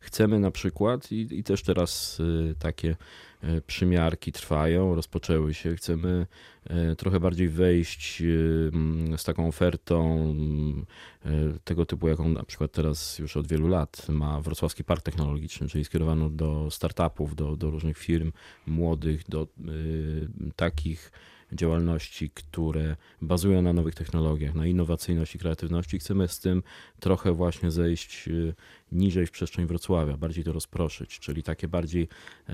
Chcemy 0.00 0.38
na 0.38 0.50
przykład, 0.50 1.12
i, 1.12 1.38
i 1.38 1.44
też 1.44 1.62
teraz 1.62 2.20
e, 2.50 2.54
takie 2.54 2.96
E, 3.42 3.60
przymiarki 3.60 4.32
trwają, 4.32 4.94
rozpoczęły 4.94 5.54
się. 5.54 5.76
Chcemy 5.76 6.26
e, 6.64 6.96
trochę 6.96 7.20
bardziej 7.20 7.48
wejść 7.48 8.22
e, 8.22 9.18
z 9.18 9.24
taką 9.24 9.48
ofertą 9.48 10.34
tego 11.64 11.86
typu, 11.86 12.08
jaką 12.08 12.28
na 12.28 12.42
przykład 12.44 12.72
teraz 12.72 13.18
już 13.18 13.36
od 13.36 13.46
wielu 13.48 13.68
lat 13.68 14.08
ma 14.08 14.40
Wrocławski 14.40 14.84
Park 14.84 15.02
Technologiczny, 15.02 15.68
czyli 15.68 15.84
skierowaną 15.84 16.36
do 16.36 16.70
startupów, 16.70 17.36
do, 17.36 17.56
do 17.56 17.70
różnych 17.70 17.98
firm 17.98 18.32
młodych, 18.66 19.28
do 19.28 19.46
takich 20.56 21.12
działalności, 21.52 22.30
które 22.30 22.96
bazują 23.22 23.62
na 23.62 23.72
nowych 23.72 23.94
technologiach, 23.94 24.54
na 24.54 24.66
innowacyjności, 24.66 25.38
kreatywności. 25.38 25.98
Chcemy 25.98 26.28
z 26.28 26.40
tym 26.40 26.62
trochę 27.00 27.32
właśnie 27.32 27.70
zejść 27.70 28.28
y, 28.28 28.54
niżej 28.92 29.26
w 29.26 29.30
przestrzeń 29.30 29.66
Wrocławia, 29.66 30.16
bardziej 30.16 30.44
to 30.44 30.52
rozproszyć, 30.52 31.18
czyli 31.18 31.42
takie 31.42 31.68
bardziej 31.68 32.08
e, 32.48 32.52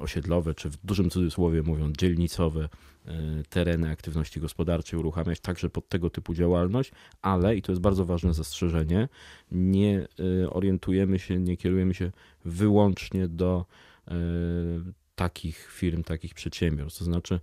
osiedlowe, 0.00 0.54
czy 0.54 0.70
w 0.70 0.76
dużym 0.76 1.10
cudzysłowie 1.10 1.62
mówiąc, 1.62 1.96
dzielnicowe 1.96 2.68
e, 3.06 3.12
tereny 3.48 3.90
aktywności 3.90 4.40
gospodarczej 4.40 4.98
uruchamiać 4.98 5.40
także 5.40 5.70
pod 5.70 5.88
tego 5.88 6.10
typu 6.10 6.34
działalność, 6.34 6.92
ale, 7.22 7.56
i 7.56 7.62
to 7.62 7.72
jest 7.72 7.82
bardzo 7.82 8.04
ważne 8.04 8.34
zastrzeżenie, 8.34 9.08
nie 9.52 10.06
e, 10.44 10.50
orientujemy 10.50 11.18
się, 11.18 11.38
nie 11.38 11.56
kierujemy 11.56 11.94
się 11.94 12.12
wyłącznie 12.44 13.28
do 13.28 13.64
takich 15.14 15.68
firm, 15.72 16.02
takich 16.02 16.34
przedsiębiorstw. 16.34 16.98
To 16.98 17.04
znaczy, 17.04 17.40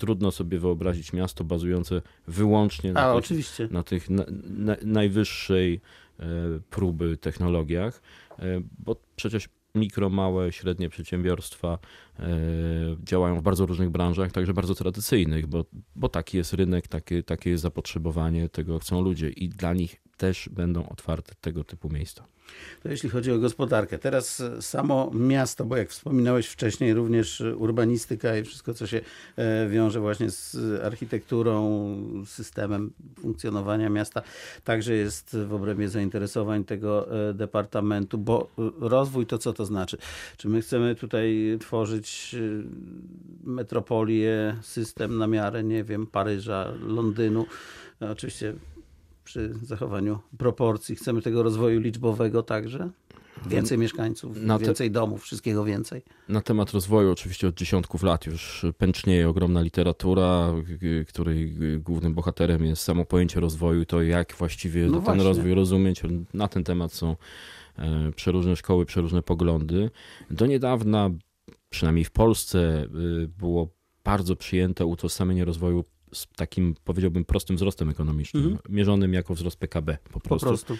trudno 0.00 0.30
sobie 0.30 0.58
wyobrazić 0.58 1.12
miasto 1.12 1.44
bazujące 1.44 2.02
wyłącznie 2.26 2.92
na 2.92 3.00
A, 3.00 3.20
tych, 3.20 3.70
na 3.70 3.82
tych 3.82 4.10
na, 4.10 4.24
na, 4.44 4.76
najwyższej 4.82 5.80
e, 6.20 6.24
próby 6.70 7.16
technologiach, 7.16 8.02
e, 8.38 8.60
bo 8.78 8.96
przecież 9.16 9.48
mikro, 9.74 10.08
małe, 10.08 10.52
średnie 10.52 10.88
przedsiębiorstwa 10.88 11.78
e, 12.18 12.26
działają 13.04 13.36
w 13.36 13.42
bardzo 13.42 13.66
różnych 13.66 13.90
branżach, 13.90 14.32
także 14.32 14.54
bardzo 14.54 14.74
tradycyjnych, 14.74 15.46
bo, 15.46 15.64
bo 15.96 16.08
taki 16.08 16.36
jest 16.36 16.52
rynek, 16.52 16.88
takie, 16.88 17.22
takie 17.22 17.50
jest 17.50 17.62
zapotrzebowanie, 17.62 18.48
tego 18.48 18.78
chcą 18.78 19.02
ludzie 19.02 19.30
i 19.30 19.48
dla 19.48 19.72
nich 19.74 20.02
też 20.20 20.48
będą 20.48 20.88
otwarte 20.88 21.34
tego 21.40 21.64
typu 21.64 21.88
miejsca. 21.88 22.24
To 22.82 22.88
jeśli 22.88 23.08
chodzi 23.08 23.32
o 23.32 23.38
gospodarkę. 23.38 23.98
Teraz 23.98 24.42
samo 24.60 25.10
miasto, 25.14 25.64
bo 25.64 25.76
jak 25.76 25.88
wspominałeś 25.88 26.46
wcześniej, 26.46 26.94
również 26.94 27.42
urbanistyka 27.56 28.36
i 28.36 28.44
wszystko, 28.44 28.74
co 28.74 28.86
się 28.86 29.00
e, 29.36 29.68
wiąże 29.68 30.00
właśnie 30.00 30.30
z 30.30 30.56
architekturą, 30.84 32.24
systemem 32.26 32.92
funkcjonowania 33.20 33.88
miasta, 33.88 34.22
także 34.64 34.94
jest 34.94 35.36
w 35.36 35.54
obrębie 35.54 35.88
zainteresowań 35.88 36.64
tego 36.64 37.20
e, 37.30 37.34
departamentu, 37.34 38.18
bo 38.18 38.50
rozwój 38.80 39.26
to 39.26 39.38
co 39.38 39.52
to 39.52 39.66
znaczy? 39.66 39.98
Czy 40.36 40.48
my 40.48 40.62
chcemy 40.62 40.94
tutaj 40.94 41.56
tworzyć 41.60 42.34
e, 42.34 43.48
metropolię, 43.50 44.56
system 44.62 45.18
na 45.18 45.26
miarę, 45.26 45.64
nie 45.64 45.84
wiem, 45.84 46.06
Paryża, 46.06 46.72
Londynu? 46.86 47.46
Oczywiście 48.00 48.54
przy 49.30 49.54
zachowaniu 49.62 50.18
proporcji. 50.38 50.96
Chcemy 50.96 51.22
tego 51.22 51.42
rozwoju 51.42 51.80
liczbowego 51.80 52.42
także. 52.42 52.90
Więcej 53.46 53.78
mieszkańców, 53.78 54.36
te... 54.58 54.58
więcej 54.58 54.90
domów, 54.90 55.22
wszystkiego 55.22 55.64
więcej. 55.64 56.02
Na 56.28 56.40
temat 56.40 56.70
rozwoju 56.70 57.12
oczywiście 57.12 57.48
od 57.48 57.54
dziesiątków 57.54 58.02
lat 58.02 58.26
już 58.26 58.66
pęcznieje 58.78 59.28
ogromna 59.28 59.60
literatura, 59.60 60.52
której 61.08 61.56
głównym 61.78 62.14
bohaterem 62.14 62.64
jest 62.64 62.82
samo 62.82 63.04
pojęcie 63.04 63.40
rozwoju, 63.40 63.84
to 63.84 64.02
jak 64.02 64.34
właściwie 64.34 64.86
no 64.86 64.92
ten 64.92 65.00
właśnie. 65.00 65.24
rozwój 65.24 65.54
rozumieć. 65.54 66.02
Na 66.34 66.48
ten 66.48 66.64
temat 66.64 66.92
są 66.92 67.16
e, 67.78 68.12
przeróżne 68.12 68.56
szkoły, 68.56 68.86
przeróżne 68.86 69.22
poglądy. 69.22 69.90
Do 70.30 70.46
niedawna, 70.46 71.10
przynajmniej 71.68 72.04
w 72.04 72.10
Polsce, 72.10 72.84
y, 73.22 73.28
było 73.28 73.68
bardzo 74.04 74.36
przyjęte 74.36 74.86
utożsamienie 74.86 75.44
rozwoju 75.44 75.84
z 76.12 76.26
takim, 76.36 76.74
powiedziałbym, 76.84 77.24
prostym 77.24 77.56
wzrostem 77.56 77.90
ekonomicznym, 77.90 78.42
mhm. 78.42 78.60
mierzonym 78.68 79.14
jako 79.14 79.34
wzrost 79.34 79.56
PKB 79.56 79.98
po 80.12 80.20
prostu. 80.20 80.46
Po 80.46 80.50
prostu. 80.50 80.76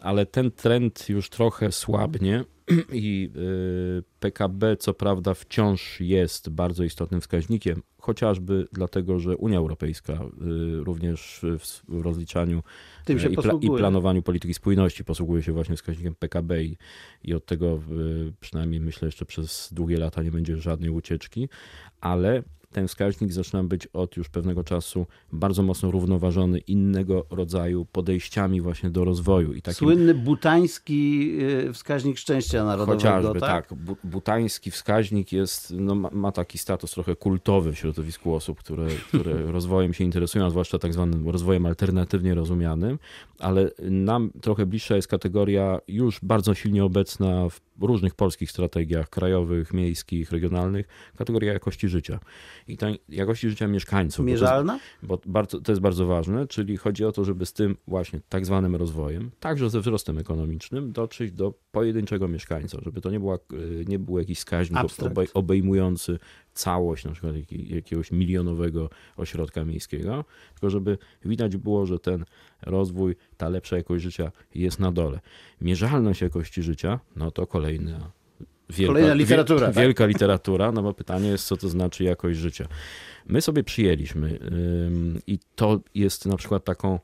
Ale 0.00 0.26
ten 0.26 0.50
trend 0.50 1.08
już 1.08 1.30
trochę 1.30 1.72
słabnie 1.72 2.44
i 2.92 3.30
y, 3.36 4.02
PKB 4.20 4.76
co 4.76 4.94
prawda 4.94 5.34
wciąż 5.34 6.00
jest 6.00 6.50
bardzo 6.50 6.84
istotnym 6.84 7.20
wskaźnikiem, 7.20 7.82
chociażby 7.98 8.68
dlatego, 8.72 9.18
że 9.18 9.36
Unia 9.36 9.58
Europejska 9.58 10.12
y, 10.12 10.84
również 10.84 11.40
w 11.58 12.02
rozliczaniu 12.02 12.62
y, 13.10 13.12
i, 13.12 13.36
pla 13.36 13.52
i, 13.60 13.66
planowaniu 13.68 14.22
polityki 14.22 14.54
spójności 14.54 15.04
posługuje 15.04 15.42
się 15.42 15.52
właśnie 15.52 15.76
wskaźnikiem 15.76 16.14
PKB 16.14 16.64
i, 16.64 16.76
i 17.24 17.34
od 17.34 17.46
tego 17.46 17.80
przynajmniej 18.40 18.80
myślę 18.80 19.06
jeszcze 19.06 19.26
przez 19.26 19.68
długie 19.72 19.98
lata 19.98 20.22
nie 20.22 20.30
będzie 20.30 20.56
żadnej 20.56 20.90
ucieczki, 20.90 21.48
ale 22.00 22.42
ten 22.76 22.88
wskaźnik 22.88 23.32
zaczyna 23.32 23.64
być 23.64 23.86
od 23.86 24.16
już 24.16 24.28
pewnego 24.28 24.64
czasu 24.64 25.06
bardzo 25.32 25.62
mocno 25.62 25.90
równoważony 25.90 26.58
innego 26.58 27.26
rodzaju 27.30 27.84
podejściami 27.84 28.60
właśnie 28.60 28.90
do 28.90 29.04
rozwoju. 29.04 29.52
I 29.52 29.62
takim... 29.62 29.78
Słynny 29.78 30.14
butański 30.14 31.30
y, 31.68 31.72
wskaźnik 31.72 32.18
szczęścia 32.18 32.64
narodowego. 32.64 32.98
Chociażby, 32.98 33.40
tak. 33.40 33.68
tak. 33.68 33.78
Butański 34.04 34.70
wskaźnik 34.70 35.32
jest, 35.32 35.74
no, 35.76 35.94
ma, 35.94 36.32
taki 36.32 36.58
status 36.58 36.90
trochę 36.90 37.16
kultowy 37.16 37.72
w 37.72 37.78
środowisku 37.78 38.34
osób, 38.34 38.58
które, 38.58 38.86
które 39.08 39.42
rozwojem 39.58 39.94
się 39.94 40.04
interesują, 40.04 40.50
zwłaszcza 40.50 40.78
tak 40.78 40.92
zwanym 40.92 41.28
rozwojem 41.28 41.66
alternatywnie 41.66 42.34
rozumianym, 42.34 42.98
ale 43.38 43.70
nam 43.90 44.30
trochę 44.40 44.66
bliższa 44.66 44.96
jest 44.96 45.08
kategoria 45.08 45.78
już 45.88 46.20
bardzo 46.22 46.54
silnie 46.54 46.84
obecna 46.84 47.48
w 47.48 47.60
różnych 47.80 48.14
polskich 48.14 48.50
strategiach 48.50 49.10
krajowych, 49.10 49.72
miejskich, 49.72 50.32
regionalnych, 50.32 50.86
kategoria 51.16 51.52
jakości 51.52 51.88
życia. 51.88 52.20
I 52.68 52.76
ta 52.76 52.86
jakości 53.08 53.50
życia 53.50 53.68
mieszkańców. 53.68 54.26
Mierzalna? 54.26 54.78
Bo 55.02 55.16
to, 55.16 55.22
jest, 55.22 55.28
bo 55.28 55.32
bardzo, 55.32 55.60
to 55.60 55.72
jest 55.72 55.82
bardzo 55.82 56.06
ważne, 56.06 56.46
czyli 56.46 56.76
chodzi 56.76 57.04
o 57.04 57.12
to, 57.12 57.24
żeby 57.24 57.46
z 57.46 57.52
tym 57.52 57.76
właśnie 57.86 58.20
tak 58.28 58.46
zwanym 58.46 58.76
rozwojem, 58.76 59.30
także 59.40 59.70
ze 59.70 59.80
wzrostem 59.80 60.18
ekonomicznym, 60.18 60.92
dotrzeć 60.92 61.32
do 61.32 61.54
pojedynczego 61.70 62.28
mieszkańca, 62.28 62.78
żeby 62.82 63.00
to 63.00 63.10
nie, 63.10 63.20
była, 63.20 63.38
nie 63.88 63.98
był 63.98 64.18
jakiś 64.18 64.38
wskaźnik 64.38 64.78
obejmujący 65.34 66.18
całość 66.56 67.04
na 67.04 67.10
przykład 67.12 67.34
jakiegoś 67.50 68.12
milionowego 68.12 68.90
ośrodka 69.16 69.64
miejskiego, 69.64 70.24
tylko 70.52 70.70
żeby 70.70 70.98
widać 71.24 71.56
było, 71.56 71.86
że 71.86 71.98
ten 71.98 72.24
rozwój, 72.62 73.16
ta 73.36 73.48
lepsza 73.48 73.76
jakość 73.76 74.04
życia 74.04 74.32
jest 74.54 74.78
na 74.80 74.92
dole. 74.92 75.20
Mierzalność 75.60 76.20
jakości 76.20 76.62
życia, 76.62 77.00
no 77.16 77.30
to 77.30 77.46
kolejna 77.46 78.10
wielka, 78.70 78.92
Kolejna 78.94 79.14
literatura. 79.14 79.66
tak? 79.66 79.76
Wielka 79.84 80.06
literatura, 80.06 80.72
no 80.72 80.82
bo 80.82 80.94
pytanie 80.94 81.28
jest, 81.28 81.46
co 81.46 81.56
to 81.56 81.68
znaczy 81.68 82.04
jakość 82.04 82.38
życia. 82.38 82.66
My 83.26 83.40
sobie 83.40 83.64
przyjęliśmy 83.64 84.38
i 85.26 85.38
to 85.54 85.80
jest 85.94 86.26
na 86.26 86.36
przykład 86.36 86.64
taką 86.64 86.94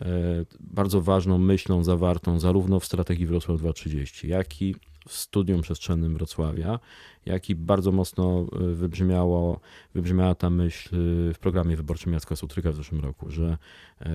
e, 0.00 0.06
bardzo 0.60 1.00
ważną 1.02 1.38
myślą 1.38 1.84
zawartą 1.84 2.40
zarówno 2.40 2.80
w 2.80 2.84
strategii 2.84 3.26
Wrocław 3.26 3.58
2030, 3.58 4.28
jak 4.28 4.62
i 4.62 4.74
w 5.08 5.12
studium 5.12 5.62
przestrzennym 5.62 6.14
Wrocławia, 6.14 6.78
jak 7.26 7.50
i 7.50 7.54
bardzo 7.54 7.92
mocno 7.92 8.46
e, 8.52 8.58
wybrzmiało, 8.74 9.60
wybrzmiała 9.94 10.34
ta 10.34 10.50
myśl 10.50 10.88
w 11.34 11.38
programie 11.40 11.76
wyborczym 11.76 12.12
Jacka 12.12 12.36
Sutryka 12.36 12.72
w 12.72 12.76
zeszłym 12.76 13.00
roku, 13.00 13.30
że 13.30 13.58
e, 14.00 14.08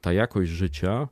ta 0.00 0.12
jakość 0.12 0.50
życia 0.50 1.08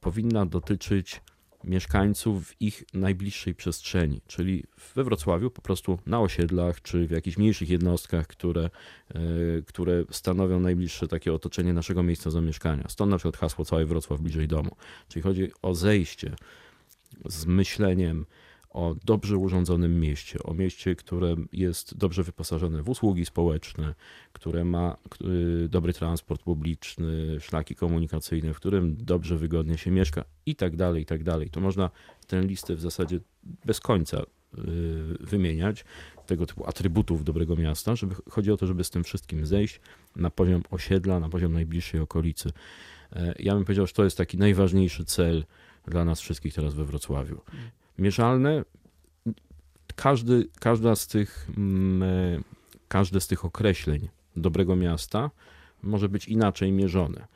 powinna 0.00 0.46
dotyczyć 0.46 1.20
mieszkańców 1.64 2.48
w 2.48 2.62
ich 2.62 2.84
najbliższej 2.94 3.54
przestrzeni, 3.54 4.20
czyli 4.26 4.64
we 4.94 5.04
Wrocławiu 5.04 5.50
po 5.50 5.62
prostu 5.62 5.98
na 6.06 6.20
osiedlach 6.20 6.82
czy 6.82 7.06
w 7.06 7.10
jakichś 7.10 7.36
mniejszych 7.36 7.70
jednostkach, 7.70 8.26
które, 8.26 8.70
które 9.66 10.04
stanowią 10.10 10.60
najbliższe 10.60 11.08
takie 11.08 11.32
otoczenie 11.32 11.72
naszego 11.72 12.02
miejsca 12.02 12.30
zamieszkania. 12.30 12.84
Stąd 12.88 13.10
na 13.10 13.16
przykład 13.18 13.36
hasło 13.36 13.64
cały 13.64 13.86
Wrocław 13.86 14.20
bliżej 14.20 14.48
domu. 14.48 14.76
Czyli 15.08 15.22
chodzi 15.22 15.52
o 15.62 15.74
zejście 15.74 16.36
z 17.26 17.46
myśleniem 17.46 18.26
o 18.70 18.94
dobrze 19.04 19.36
urządzonym 19.36 20.00
mieście, 20.00 20.42
o 20.42 20.54
mieście, 20.54 20.96
które 20.96 21.36
jest 21.52 21.96
dobrze 21.96 22.22
wyposażone 22.22 22.82
w 22.82 22.88
usługi 22.88 23.24
społeczne, 23.24 23.94
które 24.32 24.64
ma 24.64 24.96
y, 25.64 25.68
dobry 25.68 25.92
transport 25.92 26.42
publiczny, 26.42 27.40
szlaki 27.40 27.74
komunikacyjne, 27.74 28.54
w 28.54 28.56
którym 28.56 28.96
dobrze, 28.96 29.36
wygodnie 29.36 29.78
się 29.78 29.90
mieszka 29.90 30.24
i 30.46 30.56
tak 30.56 30.76
dalej, 30.76 31.02
i 31.02 31.06
tak 31.06 31.22
dalej. 31.22 31.50
To 31.50 31.60
można 31.60 31.90
tę 32.26 32.42
listę 32.42 32.74
w 32.74 32.80
zasadzie 32.80 33.20
bez 33.64 33.80
końca 33.80 34.20
y, 34.20 34.24
wymieniać, 35.20 35.84
tego 36.26 36.46
typu 36.46 36.66
atrybutów 36.66 37.24
dobrego 37.24 37.56
miasta, 37.56 37.96
żeby 37.96 38.14
chodzi 38.30 38.52
o 38.52 38.56
to, 38.56 38.66
żeby 38.66 38.84
z 38.84 38.90
tym 38.90 39.04
wszystkim 39.04 39.46
zejść 39.46 39.80
na 40.16 40.30
poziom 40.30 40.62
osiedla, 40.70 41.20
na 41.20 41.28
poziom 41.28 41.52
najbliższej 41.52 42.00
okolicy. 42.00 42.52
E, 43.12 43.34
ja 43.38 43.54
bym 43.54 43.64
powiedział, 43.64 43.86
że 43.86 43.92
to 43.92 44.04
jest 44.04 44.16
taki 44.16 44.38
najważniejszy 44.38 45.04
cel 45.04 45.44
dla 45.86 46.04
nas 46.04 46.20
wszystkich 46.20 46.54
teraz 46.54 46.74
we 46.74 46.84
Wrocławiu 46.84 47.40
mierzalne. 47.98 48.64
Każdy, 49.96 50.48
każda 50.60 50.96
z 50.96 51.06
tych, 51.06 51.48
mm, 51.56 52.02
e, 52.02 52.40
każde 52.88 53.20
z 53.20 53.26
tych 53.26 53.44
określeń 53.44 54.08
dobrego 54.36 54.76
miasta 54.76 55.30
może 55.82 56.08
być 56.08 56.28
inaczej 56.28 56.72
mierzone. 56.72 57.26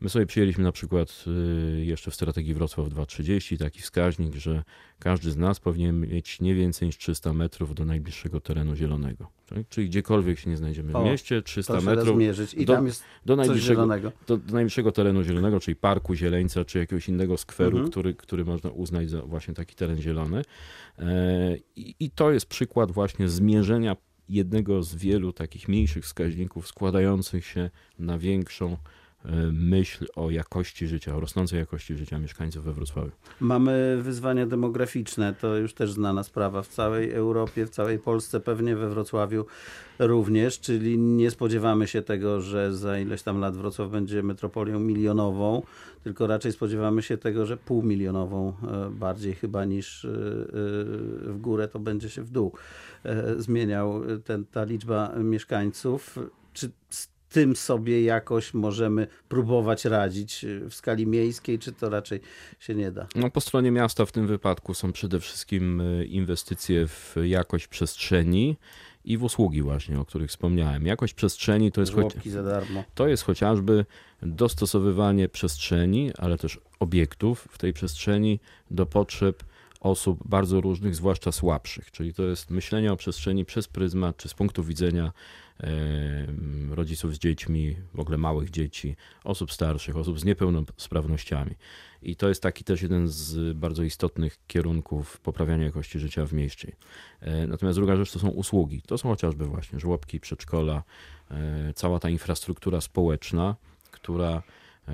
My 0.00 0.08
sobie 0.08 0.26
przyjęliśmy 0.26 0.64
na 0.64 0.72
przykład 0.72 1.24
y, 1.26 1.84
jeszcze 1.84 2.10
w 2.10 2.14
strategii 2.14 2.54
Wrocław 2.54 2.88
230 2.88 3.58
taki 3.58 3.80
wskaźnik, 3.80 4.34
że 4.34 4.62
każdy 4.98 5.30
z 5.30 5.36
nas 5.36 5.60
powinien 5.60 6.00
mieć 6.00 6.40
nie 6.40 6.54
więcej 6.54 6.88
niż 6.88 6.98
300 6.98 7.32
metrów 7.32 7.74
do 7.74 7.84
najbliższego 7.84 8.40
terenu 8.40 8.76
zielonego. 8.76 9.30
Tak? 9.46 9.68
Czyli 9.68 9.88
gdziekolwiek 9.88 10.38
się 10.38 10.50
nie 10.50 10.56
znajdziemy 10.56 10.92
w 10.92 11.04
mieście, 11.04 11.42
300 11.42 11.80
metrów 11.80 12.20
I 12.54 12.66
do, 12.66 12.82
do, 13.24 13.36
najbliższego, 13.36 13.86
do, 14.26 14.36
do, 14.36 14.52
najbliższego 14.52 14.92
terenu 14.92 15.22
zielonego, 15.22 15.60
czyli 15.60 15.76
parku, 15.76 16.14
zieleńca, 16.14 16.64
czy 16.64 16.78
jakiegoś 16.78 17.08
innego 17.08 17.36
skweru, 17.36 17.76
mhm. 17.76 17.90
który, 17.90 18.14
który 18.14 18.44
można 18.44 18.70
uznać 18.70 19.10
za 19.10 19.22
właśnie 19.22 19.54
taki 19.54 19.74
teren 19.74 20.02
zielony. 20.02 20.42
E, 20.98 21.56
I, 21.76 21.94
I 22.00 22.10
to 22.10 22.32
jest 22.32 22.46
przykład 22.46 22.92
właśnie 22.92 23.28
zmierzenia 23.28 23.96
jednego 24.28 24.82
z 24.82 24.94
wielu 24.94 25.32
takich 25.32 25.68
mniejszych 25.68 26.04
wskaźników 26.04 26.68
składających 26.68 27.46
się 27.46 27.70
na 27.98 28.18
większą 28.18 28.76
myśl 29.52 30.06
o 30.16 30.30
jakości 30.30 30.86
życia, 30.86 31.16
o 31.16 31.20
rosnącej 31.20 31.58
jakości 31.58 31.96
życia 31.96 32.18
mieszkańców 32.18 32.64
we 32.64 32.72
Wrocławiu. 32.72 33.10
Mamy 33.40 33.98
wyzwania 34.02 34.46
demograficzne, 34.46 35.34
to 35.34 35.56
już 35.56 35.74
też 35.74 35.92
znana 35.92 36.22
sprawa 36.22 36.62
w 36.62 36.68
całej 36.68 37.12
Europie, 37.12 37.66
w 37.66 37.70
całej 37.70 37.98
Polsce, 37.98 38.40
pewnie 38.40 38.76
we 38.76 38.88
Wrocławiu 38.88 39.46
również, 39.98 40.60
czyli 40.60 40.98
nie 40.98 41.30
spodziewamy 41.30 41.86
się 41.86 42.02
tego, 42.02 42.40
że 42.40 42.74
za 42.74 42.98
ileś 42.98 43.22
tam 43.22 43.40
lat 43.40 43.56
Wrocław 43.56 43.90
będzie 43.90 44.22
metropolią 44.22 44.80
milionową, 44.80 45.62
tylko 46.04 46.26
raczej 46.26 46.52
spodziewamy 46.52 47.02
się 47.02 47.18
tego, 47.18 47.46
że 47.46 47.56
półmilionową 47.56 48.48
e, 48.48 48.90
bardziej 48.90 49.34
chyba 49.34 49.64
niż 49.64 50.04
e, 50.04 50.08
e, 50.08 50.12
w 51.32 51.38
górę, 51.40 51.68
to 51.68 51.78
będzie 51.78 52.10
się 52.10 52.22
w 52.22 52.30
dół 52.30 52.52
zmieniał 53.36 54.02
ten, 54.24 54.44
ta 54.44 54.64
liczba 54.64 55.12
mieszkańców. 55.16 56.18
Czy 56.52 56.70
tym 57.34 57.56
sobie 57.56 58.02
jakoś 58.02 58.54
możemy 58.54 59.06
próbować 59.28 59.84
radzić 59.84 60.44
y, 60.44 60.70
w 60.70 60.74
skali 60.74 61.06
miejskiej, 61.06 61.58
czy 61.58 61.72
to 61.72 61.90
raczej 61.90 62.20
się 62.58 62.74
nie 62.74 62.92
da? 62.92 63.06
No, 63.14 63.30
po 63.30 63.40
stronie 63.40 63.70
miasta 63.70 64.06
w 64.06 64.12
tym 64.12 64.26
wypadku 64.26 64.74
są 64.74 64.92
przede 64.92 65.20
wszystkim 65.20 65.80
y, 65.80 66.06
inwestycje 66.06 66.86
w 66.86 67.14
jakość 67.24 67.66
przestrzeni 67.66 68.56
i 69.04 69.18
w 69.18 69.22
usługi 69.22 69.62
właśnie, 69.62 70.00
o 70.00 70.04
których 70.04 70.30
wspomniałem. 70.30 70.86
Jakość 70.86 71.14
przestrzeni 71.14 71.72
to 71.72 71.80
jest, 71.80 71.92
darmo. 72.44 72.84
to 72.94 73.08
jest 73.08 73.22
chociażby 73.22 73.86
dostosowywanie 74.22 75.28
przestrzeni, 75.28 76.12
ale 76.18 76.38
też 76.38 76.60
obiektów 76.80 77.48
w 77.50 77.58
tej 77.58 77.72
przestrzeni 77.72 78.40
do 78.70 78.86
potrzeb 78.86 79.44
osób 79.80 80.28
bardzo 80.28 80.60
różnych, 80.60 80.94
zwłaszcza 80.94 81.32
słabszych. 81.32 81.90
Czyli 81.90 82.14
to 82.14 82.22
jest 82.22 82.50
myślenie 82.50 82.92
o 82.92 82.96
przestrzeni 82.96 83.44
przez 83.44 83.68
pryzmat, 83.68 84.16
czy 84.16 84.28
z 84.28 84.34
punktu 84.34 84.64
widzenia 84.64 85.12
rodziców 86.70 87.14
z 87.14 87.18
dziećmi, 87.18 87.76
w 87.94 88.00
ogóle 88.00 88.18
małych 88.18 88.50
dzieci, 88.50 88.96
osób 89.24 89.52
starszych, 89.52 89.96
osób 89.96 90.20
z 90.20 90.24
niepełnosprawnościami. 90.24 91.54
I 92.02 92.16
to 92.16 92.28
jest 92.28 92.42
taki 92.42 92.64
też 92.64 92.82
jeden 92.82 93.08
z 93.08 93.56
bardzo 93.56 93.82
istotnych 93.82 94.38
kierunków 94.46 95.20
poprawiania 95.20 95.64
jakości 95.64 95.98
życia 95.98 96.26
w 96.26 96.32
mieście. 96.32 96.76
E, 97.20 97.46
natomiast 97.46 97.78
druga 97.78 97.96
rzecz 97.96 98.12
to 98.12 98.18
są 98.18 98.28
usługi. 98.28 98.82
To 98.82 98.98
są 98.98 99.08
chociażby 99.08 99.44
właśnie 99.44 99.80
żłobki, 99.80 100.20
przedszkola, 100.20 100.82
e, 101.30 101.72
cała 101.74 102.00
ta 102.00 102.10
infrastruktura 102.10 102.80
społeczna, 102.80 103.56
która 103.90 104.42
e, 104.88 104.92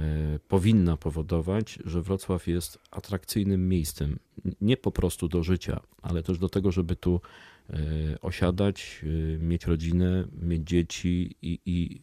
powinna 0.49 0.97
powodować, 0.97 1.79
że 1.85 2.03
Wrocław 2.03 2.47
jest 2.47 2.79
atrakcyjnym 2.91 3.69
miejscem 3.69 4.19
nie 4.61 4.77
po 4.77 4.93
prostu 4.93 5.29
do 5.29 5.43
życia, 5.43 5.81
ale 6.03 6.23
też 6.23 6.39
do 6.39 6.49
tego, 6.49 6.73
żeby 6.73 6.97
tu 6.97 7.21
osiadać, 8.21 9.01
e, 9.03 9.39
mieć 9.39 9.67
rodzinę, 9.67 10.25
mieć 10.43 10.69
dzieci 10.69 11.37
i, 11.43 11.59
i 11.67 12.03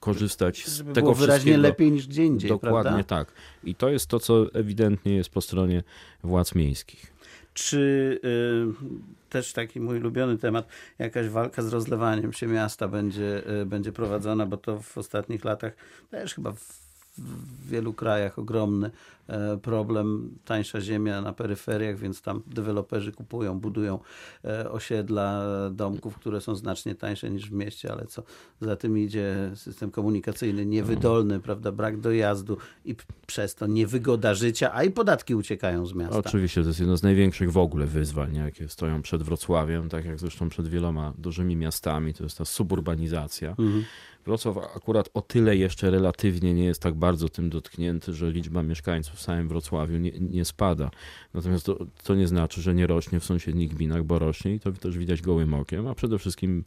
korzystać 0.00 0.66
z 0.66 0.76
Żeby 0.76 0.92
tego 0.92 1.04
było 1.04 1.14
wyraźnie 1.14 1.58
lepiej 1.58 1.92
niż 1.92 2.08
gdzie 2.08 2.24
indziej. 2.24 2.48
Dokładnie 2.48 2.82
prawda? 2.82 3.02
tak. 3.02 3.32
I 3.64 3.74
to 3.74 3.88
jest 3.88 4.06
to, 4.06 4.20
co 4.20 4.54
ewidentnie 4.54 5.16
jest 5.16 5.30
po 5.30 5.40
stronie 5.40 5.82
władz 6.22 6.54
miejskich. 6.54 7.12
Czy 7.54 8.20
y, 8.24 9.28
też 9.28 9.52
taki 9.52 9.80
mój 9.80 9.98
ulubiony 9.98 10.38
temat, 10.38 10.68
jakaś 10.98 11.28
walka 11.28 11.62
z 11.62 11.68
rozlewaniem 11.68 12.32
się 12.32 12.46
miasta 12.46 12.88
będzie, 12.88 13.60
y, 13.62 13.66
będzie 13.66 13.92
prowadzona, 13.92 14.46
bo 14.46 14.56
to 14.56 14.80
w 14.80 14.98
ostatnich 14.98 15.44
latach 15.44 15.72
też 16.10 16.34
chyba 16.34 16.52
w 16.52 16.87
w 17.18 17.68
wielu 17.68 17.92
krajach 17.92 18.38
ogromny 18.38 18.90
e, 19.26 19.56
problem. 19.56 20.30
Tańsza 20.44 20.80
ziemia 20.80 21.20
na 21.20 21.32
peryferiach, 21.32 21.98
więc 21.98 22.22
tam 22.22 22.42
deweloperzy 22.46 23.12
kupują, 23.12 23.60
budują 23.60 23.98
e, 24.44 24.70
osiedla 24.70 25.44
domków, 25.70 26.16
które 26.16 26.40
są 26.40 26.54
znacznie 26.54 26.94
tańsze 26.94 27.30
niż 27.30 27.50
w 27.50 27.52
mieście, 27.52 27.92
ale 27.92 28.06
co 28.06 28.22
za 28.60 28.76
tym 28.76 28.98
idzie 28.98 29.50
system 29.54 29.90
komunikacyjny 29.90 30.66
niewydolny, 30.66 31.40
prawda, 31.40 31.72
brak 31.72 32.00
dojazdu 32.00 32.56
i 32.84 32.94
przez 33.26 33.54
to 33.54 33.66
niewygoda 33.66 34.34
życia, 34.34 34.70
a 34.74 34.84
i 34.84 34.90
podatki 34.90 35.34
uciekają 35.34 35.86
z 35.86 35.94
miasta. 35.94 36.18
Oczywiście, 36.18 36.62
to 36.62 36.68
jest 36.68 36.80
jedno 36.80 36.96
z 36.96 37.02
największych 37.02 37.52
w 37.52 37.58
ogóle 37.58 37.86
wyzwań, 37.86 38.34
jakie 38.34 38.68
stoją 38.68 39.02
przed 39.02 39.22
Wrocławiem, 39.22 39.88
tak 39.88 40.04
jak 40.04 40.18
zresztą 40.18 40.48
przed 40.48 40.68
wieloma 40.68 41.12
dużymi 41.18 41.56
miastami, 41.56 42.14
to 42.14 42.24
jest 42.24 42.38
ta 42.38 42.44
suburbanizacja. 42.44 43.50
Mhm. 43.50 43.84
Wrocław 44.28 44.56
akurat 44.76 45.10
o 45.14 45.22
tyle 45.22 45.56
jeszcze 45.56 45.90
relatywnie 45.90 46.54
nie 46.54 46.64
jest 46.64 46.82
tak 46.82 46.94
bardzo 46.94 47.28
tym 47.28 47.50
dotknięty, 47.50 48.12
że 48.12 48.30
liczba 48.30 48.62
mieszkańców 48.62 49.14
w 49.14 49.22
samym 49.22 49.48
Wrocławiu 49.48 49.98
nie, 49.98 50.12
nie 50.20 50.44
spada. 50.44 50.90
Natomiast 51.34 51.66
to, 51.66 51.86
to, 52.04 52.14
nie 52.14 52.28
znaczy, 52.28 52.62
że 52.62 52.74
nie 52.74 52.86
rośnie 52.86 53.20
w 53.20 53.24
sąsiednich 53.24 53.74
gminach, 53.74 54.04
bo 54.04 54.18
rośnie 54.18 54.54
i 54.54 54.60
to 54.60 54.72
też 54.72 54.98
widać 54.98 55.22
gołym 55.22 55.54
okiem, 55.54 55.86
a 55.86 55.94
przede 55.94 56.18
wszystkim 56.18 56.64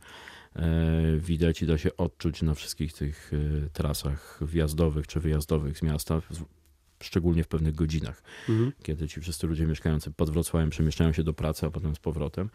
e, 0.55 0.61
widać 1.17 1.61
i 1.61 1.65
da 1.65 1.77
się 1.77 1.97
odczuć 1.97 2.41
na 2.41 2.53
wszystkich 2.53 2.93
tych 2.93 3.31
e, 3.33 3.69
trasach 3.69 4.39
wjazdowych 4.41 5.07
czy 5.07 5.19
wyjazdowych 5.19 5.77
z 5.77 5.81
miasta, 5.81 6.21
szczególnie 7.01 7.43
w 7.43 7.47
pewnych 7.47 7.75
godzinach, 7.75 8.23
mhm. 8.49 8.71
kiedy 8.83 9.07
ci 9.07 9.21
wszyscy 9.21 9.47
ludzie 9.47 9.65
mieszkający 9.65 10.11
pod 10.11 10.29
Wrocławiem 10.29 10.69
przemieszczają 10.69 11.11
się 11.11 11.23
do 11.23 11.33
pracy, 11.33 11.65
a 11.65 11.69
potem 11.69 11.95
z 11.95 11.99
powrotem. 11.99 12.49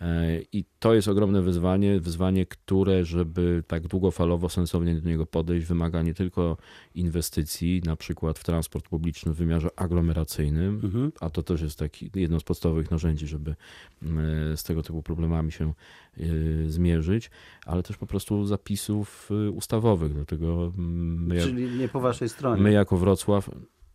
E, 0.00 0.40
I 0.52 0.64
to 0.78 0.94
jest 0.94 1.08
ogromne 1.08 1.42
wyzwanie, 1.42 2.00
wyzwanie, 2.00 2.46
które, 2.46 3.04
żeby 3.04 3.62
tak 3.66 3.86
długofalowo, 3.86 4.48
sensownie 4.48 4.94
do 4.94 5.08
niego 5.08 5.26
podejść, 5.26 5.66
wymaga 5.66 6.02
nie 6.02 6.14
tylko 6.14 6.56
inwestycji, 6.94 7.82
na 7.84 7.96
przykład 7.96 8.38
w 8.38 8.44
transport 8.44 8.88
publiczny 8.88 9.32
w 9.32 9.36
wymiarze 9.36 9.68
aglomeracyjnym, 9.76 10.80
mhm. 10.84 11.12
a 11.20 11.30
to 11.30 11.42
też 11.42 11.60
jest 11.60 11.78
taki 11.78 12.10
jedno 12.14 12.40
z 12.40 12.44
podstawowych 12.44 12.90
narzędzi, 12.90 13.26
żeby 13.26 13.50
e, 13.50 14.56
z 14.56 14.62
tego 14.62 14.82
typu 14.82 15.02
problemami 15.02 15.52
się 15.52 15.72
e, 16.16 16.24
zmierzyć, 16.66 17.30
ale 17.66 17.82
też 17.82 17.96
po 17.96 18.06
prostu 18.06 18.44
zapisów 18.44 19.30
ustawowych. 19.52 20.14
Dlatego 20.14 20.72
my, 20.76 21.40
Czyli 21.40 21.78
nie 21.78 21.88
po 21.88 22.00
waszej 22.00 22.28
stronie. 22.28 22.62
My 22.62 22.72
jako 22.72 22.96
Wrocław 22.96 23.50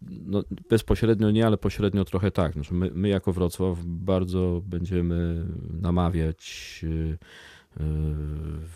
no, 0.09 0.43
bezpośrednio 0.69 1.31
nie, 1.31 1.45
ale 1.45 1.57
pośrednio 1.57 2.05
trochę 2.05 2.31
tak. 2.31 2.53
Znaczy 2.53 2.73
my, 2.73 2.91
my 2.93 3.09
jako 3.09 3.33
Wrocław 3.33 3.77
bardzo 3.85 4.61
będziemy 4.65 5.45
namawiać 5.81 6.79
y, 6.83 6.87
y, 6.87 7.17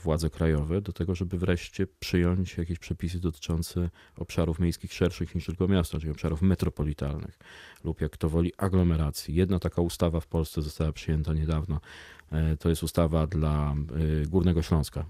władze 0.03 0.29
krajowe 0.29 0.81
do 0.81 0.93
tego, 0.93 1.15
żeby 1.15 1.37
wreszcie 1.37 1.87
przyjąć 1.99 2.57
jakieś 2.57 2.79
przepisy 2.79 3.19
dotyczące 3.19 3.89
obszarów 4.17 4.59
miejskich 4.59 4.93
szerszych 4.93 5.35
niż 5.35 5.45
tylko 5.45 5.67
miasta, 5.67 5.99
czyli 5.99 6.11
obszarów 6.11 6.41
metropolitalnych 6.41 7.39
lub 7.83 8.01
jak 8.01 8.17
to 8.17 8.29
woli 8.29 8.51
aglomeracji. 8.57 9.35
Jedna 9.35 9.59
taka 9.59 9.81
ustawa 9.81 10.19
w 10.19 10.27
Polsce 10.27 10.61
została 10.61 10.91
przyjęta 10.91 11.33
niedawno. 11.33 11.79
E, 12.31 12.57
to 12.57 12.69
jest 12.69 12.83
ustawa 12.83 13.27
dla 13.27 13.75
y, 14.23 14.27
Górnego 14.27 14.61
Śląska 14.61 15.05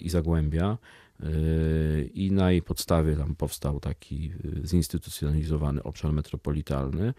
i 0.00 0.08
Zagłębia 0.08 0.78
i 2.14 2.32
na 2.32 2.50
jej 2.50 2.62
podstawie 2.62 3.16
tam 3.16 3.34
powstał 3.34 3.80
taki 3.80 4.32
zinstytucjonalizowany 4.64 5.82
obszar 5.82 6.12
metropolitalny. 6.12 7.14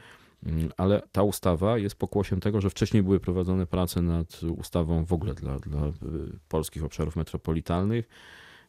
Mm, 0.45 0.69
ale 0.77 1.01
ta 1.11 1.23
ustawa 1.23 1.77
jest 1.77 1.95
pokłosiem 1.95 2.39
tego, 2.39 2.61
że 2.61 2.69
wcześniej 2.69 3.03
były 3.03 3.19
prowadzone 3.19 3.67
prace 3.67 4.01
nad 4.01 4.43
ustawą 4.43 5.05
w 5.05 5.13
ogóle 5.13 5.33
dla, 5.33 5.59
dla 5.59 5.81
polskich 6.49 6.83
obszarów 6.83 7.15
metropolitalnych 7.15 8.09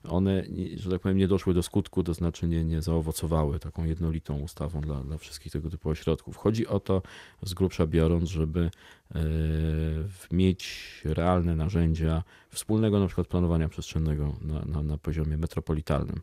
one, 0.05 0.45
że 0.77 0.91
tak 0.91 1.01
powiem, 1.01 1.19
nie 1.19 1.29
doszły 1.29 1.55
do 1.55 1.63
skutku, 1.63 2.05
to 2.05 2.15
znaczy 2.15 2.49
nie, 2.49 2.65
nie 2.65 2.83
zaowocowały 2.83 3.59
taką 3.59 3.85
jednolitą 3.85 4.41
ustawą 4.41 4.81
dla, 4.81 5.01
dla 5.01 5.19
wszystkich 5.19 5.53
tego 5.53 5.71
typu 5.71 5.91
ośrodków. 5.91 6.37
Chodzi 6.37 6.67
o 6.67 6.81
to, 6.81 7.03
z 7.43 7.55
grubsza 7.55 7.87
biorąc, 7.87 8.29
żeby 8.29 8.71
e, 9.15 9.21
mieć 10.33 10.93
realne 11.05 11.57
narzędzia 11.57 12.23
wspólnego 12.51 13.01
na 13.01 13.07
przykład 13.07 13.27
planowania 13.27 13.69
przestrzennego 13.69 14.37
na, 14.43 14.65
na, 14.65 14.83
na 14.83 14.99
poziomie 14.99 15.37
metropolitalnym. 15.37 16.21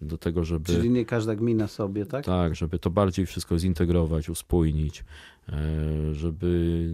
Do 0.00 0.18
tego, 0.18 0.44
żeby. 0.44 0.72
Czyli 0.72 0.90
nie 0.90 1.04
każda 1.04 1.34
gmina 1.34 1.68
sobie, 1.68 2.06
tak? 2.06 2.24
Tak, 2.24 2.56
żeby 2.56 2.78
to 2.78 2.90
bardziej 2.90 3.26
wszystko 3.26 3.58
zintegrować, 3.58 4.28
uspójnić, 4.28 5.04
e, 5.48 6.14
żeby 6.14 6.90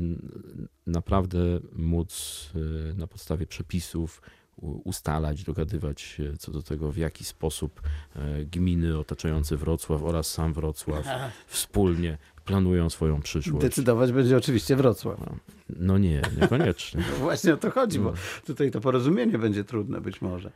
naprawdę 0.86 1.38
móc 1.76 2.50
e, 2.54 2.94
na 2.94 3.06
podstawie 3.06 3.46
przepisów 3.46 4.22
ustalać, 4.60 5.44
dogadywać 5.44 6.00
się 6.00 6.36
co 6.38 6.52
do 6.52 6.62
tego, 6.62 6.92
w 6.92 6.96
jaki 6.96 7.24
sposób 7.24 7.82
e, 8.16 8.44
gminy 8.44 8.98
otaczające 8.98 9.56
Wrocław 9.56 10.02
oraz 10.02 10.30
sam 10.30 10.52
Wrocław 10.52 11.06
wspólnie 11.46 12.18
planują 12.44 12.90
swoją 12.90 13.20
przyszłość. 13.20 13.62
Decydować 13.62 14.12
będzie 14.12 14.36
oczywiście 14.36 14.76
Wrocław. 14.76 15.20
No, 15.20 15.36
no 15.76 15.98
nie, 15.98 16.22
niekoniecznie. 16.40 17.02
właśnie 17.20 17.54
o 17.54 17.56
to 17.56 17.70
chodzi, 17.70 17.98
bo 17.98 18.10
no. 18.10 18.16
tutaj 18.46 18.70
to 18.70 18.80
porozumienie 18.80 19.38
będzie 19.38 19.64
trudne 19.64 20.00
być 20.00 20.22
może. 20.22 20.50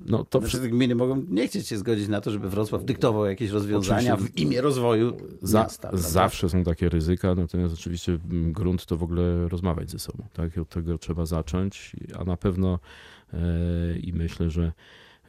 No 0.00 0.24
to 0.24 0.40
znaczy, 0.40 0.68
gminy 0.68 0.94
mogą 0.94 1.24
nie 1.28 1.48
chcieć 1.48 1.68
się 1.68 1.78
zgodzić 1.78 2.08
na 2.08 2.20
to, 2.20 2.30
żeby 2.30 2.50
Wrocław 2.50 2.84
dyktował 2.84 3.26
jakieś 3.26 3.50
rozwiązania 3.50 4.14
oczywiście, 4.14 4.34
w 4.34 4.38
imię 4.38 4.60
rozwoju 4.60 5.16
za, 5.42 5.62
miasta. 5.62 5.90
Zawsze 5.92 6.48
są 6.48 6.64
takie 6.64 6.88
ryzyka, 6.88 7.34
natomiast 7.34 7.74
oczywiście 7.74 8.18
grunt 8.30 8.86
to 8.86 8.96
w 8.96 9.02
ogóle 9.02 9.48
rozmawiać 9.48 9.90
ze 9.90 9.98
sobą. 9.98 10.24
Tak? 10.32 10.58
Od 10.58 10.68
tego 10.68 10.98
trzeba 10.98 11.26
zacząć, 11.26 11.96
a 12.18 12.24
na 12.24 12.36
pewno 12.36 12.78
i 14.02 14.12
myślę, 14.12 14.50
że 14.50 14.72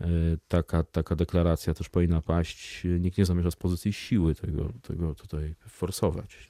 e, 0.01 0.07
taka, 0.47 0.83
taka 0.83 1.15
deklaracja 1.15 1.73
też 1.73 1.89
powinna 1.89 2.21
paść. 2.21 2.83
Nikt 2.99 3.17
nie 3.17 3.25
zamierza 3.25 3.51
z 3.51 3.55
pozycji 3.55 3.93
siły 3.93 4.35
tego, 4.35 4.73
tego 4.81 5.15
tutaj 5.15 5.55
forsować. 5.67 6.49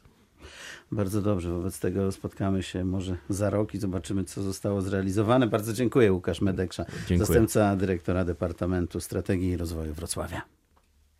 Bardzo 0.92 1.22
dobrze. 1.22 1.52
Wobec 1.52 1.80
tego 1.80 2.12
spotkamy 2.12 2.64
się 2.64 2.86
może 2.86 3.18
za 3.30 3.50
rok 3.50 3.74
i 3.74 3.78
zobaczymy, 3.78 4.24
co 4.24 4.42
zostało 4.42 4.82
zrealizowane. 4.82 5.48
Bardzo 5.48 5.74
dziękuję. 5.74 6.14
Łukasz 6.14 6.42
Medeksza, 6.42 6.86
dziękuję. 6.86 7.20
zastępca 7.20 7.76
dyrektora 7.76 8.26
Departamentu 8.26 9.00
Strategii 9.00 9.50
i 9.50 9.58
Rozwoju 9.58 9.94
Wrocławia. 9.94 10.42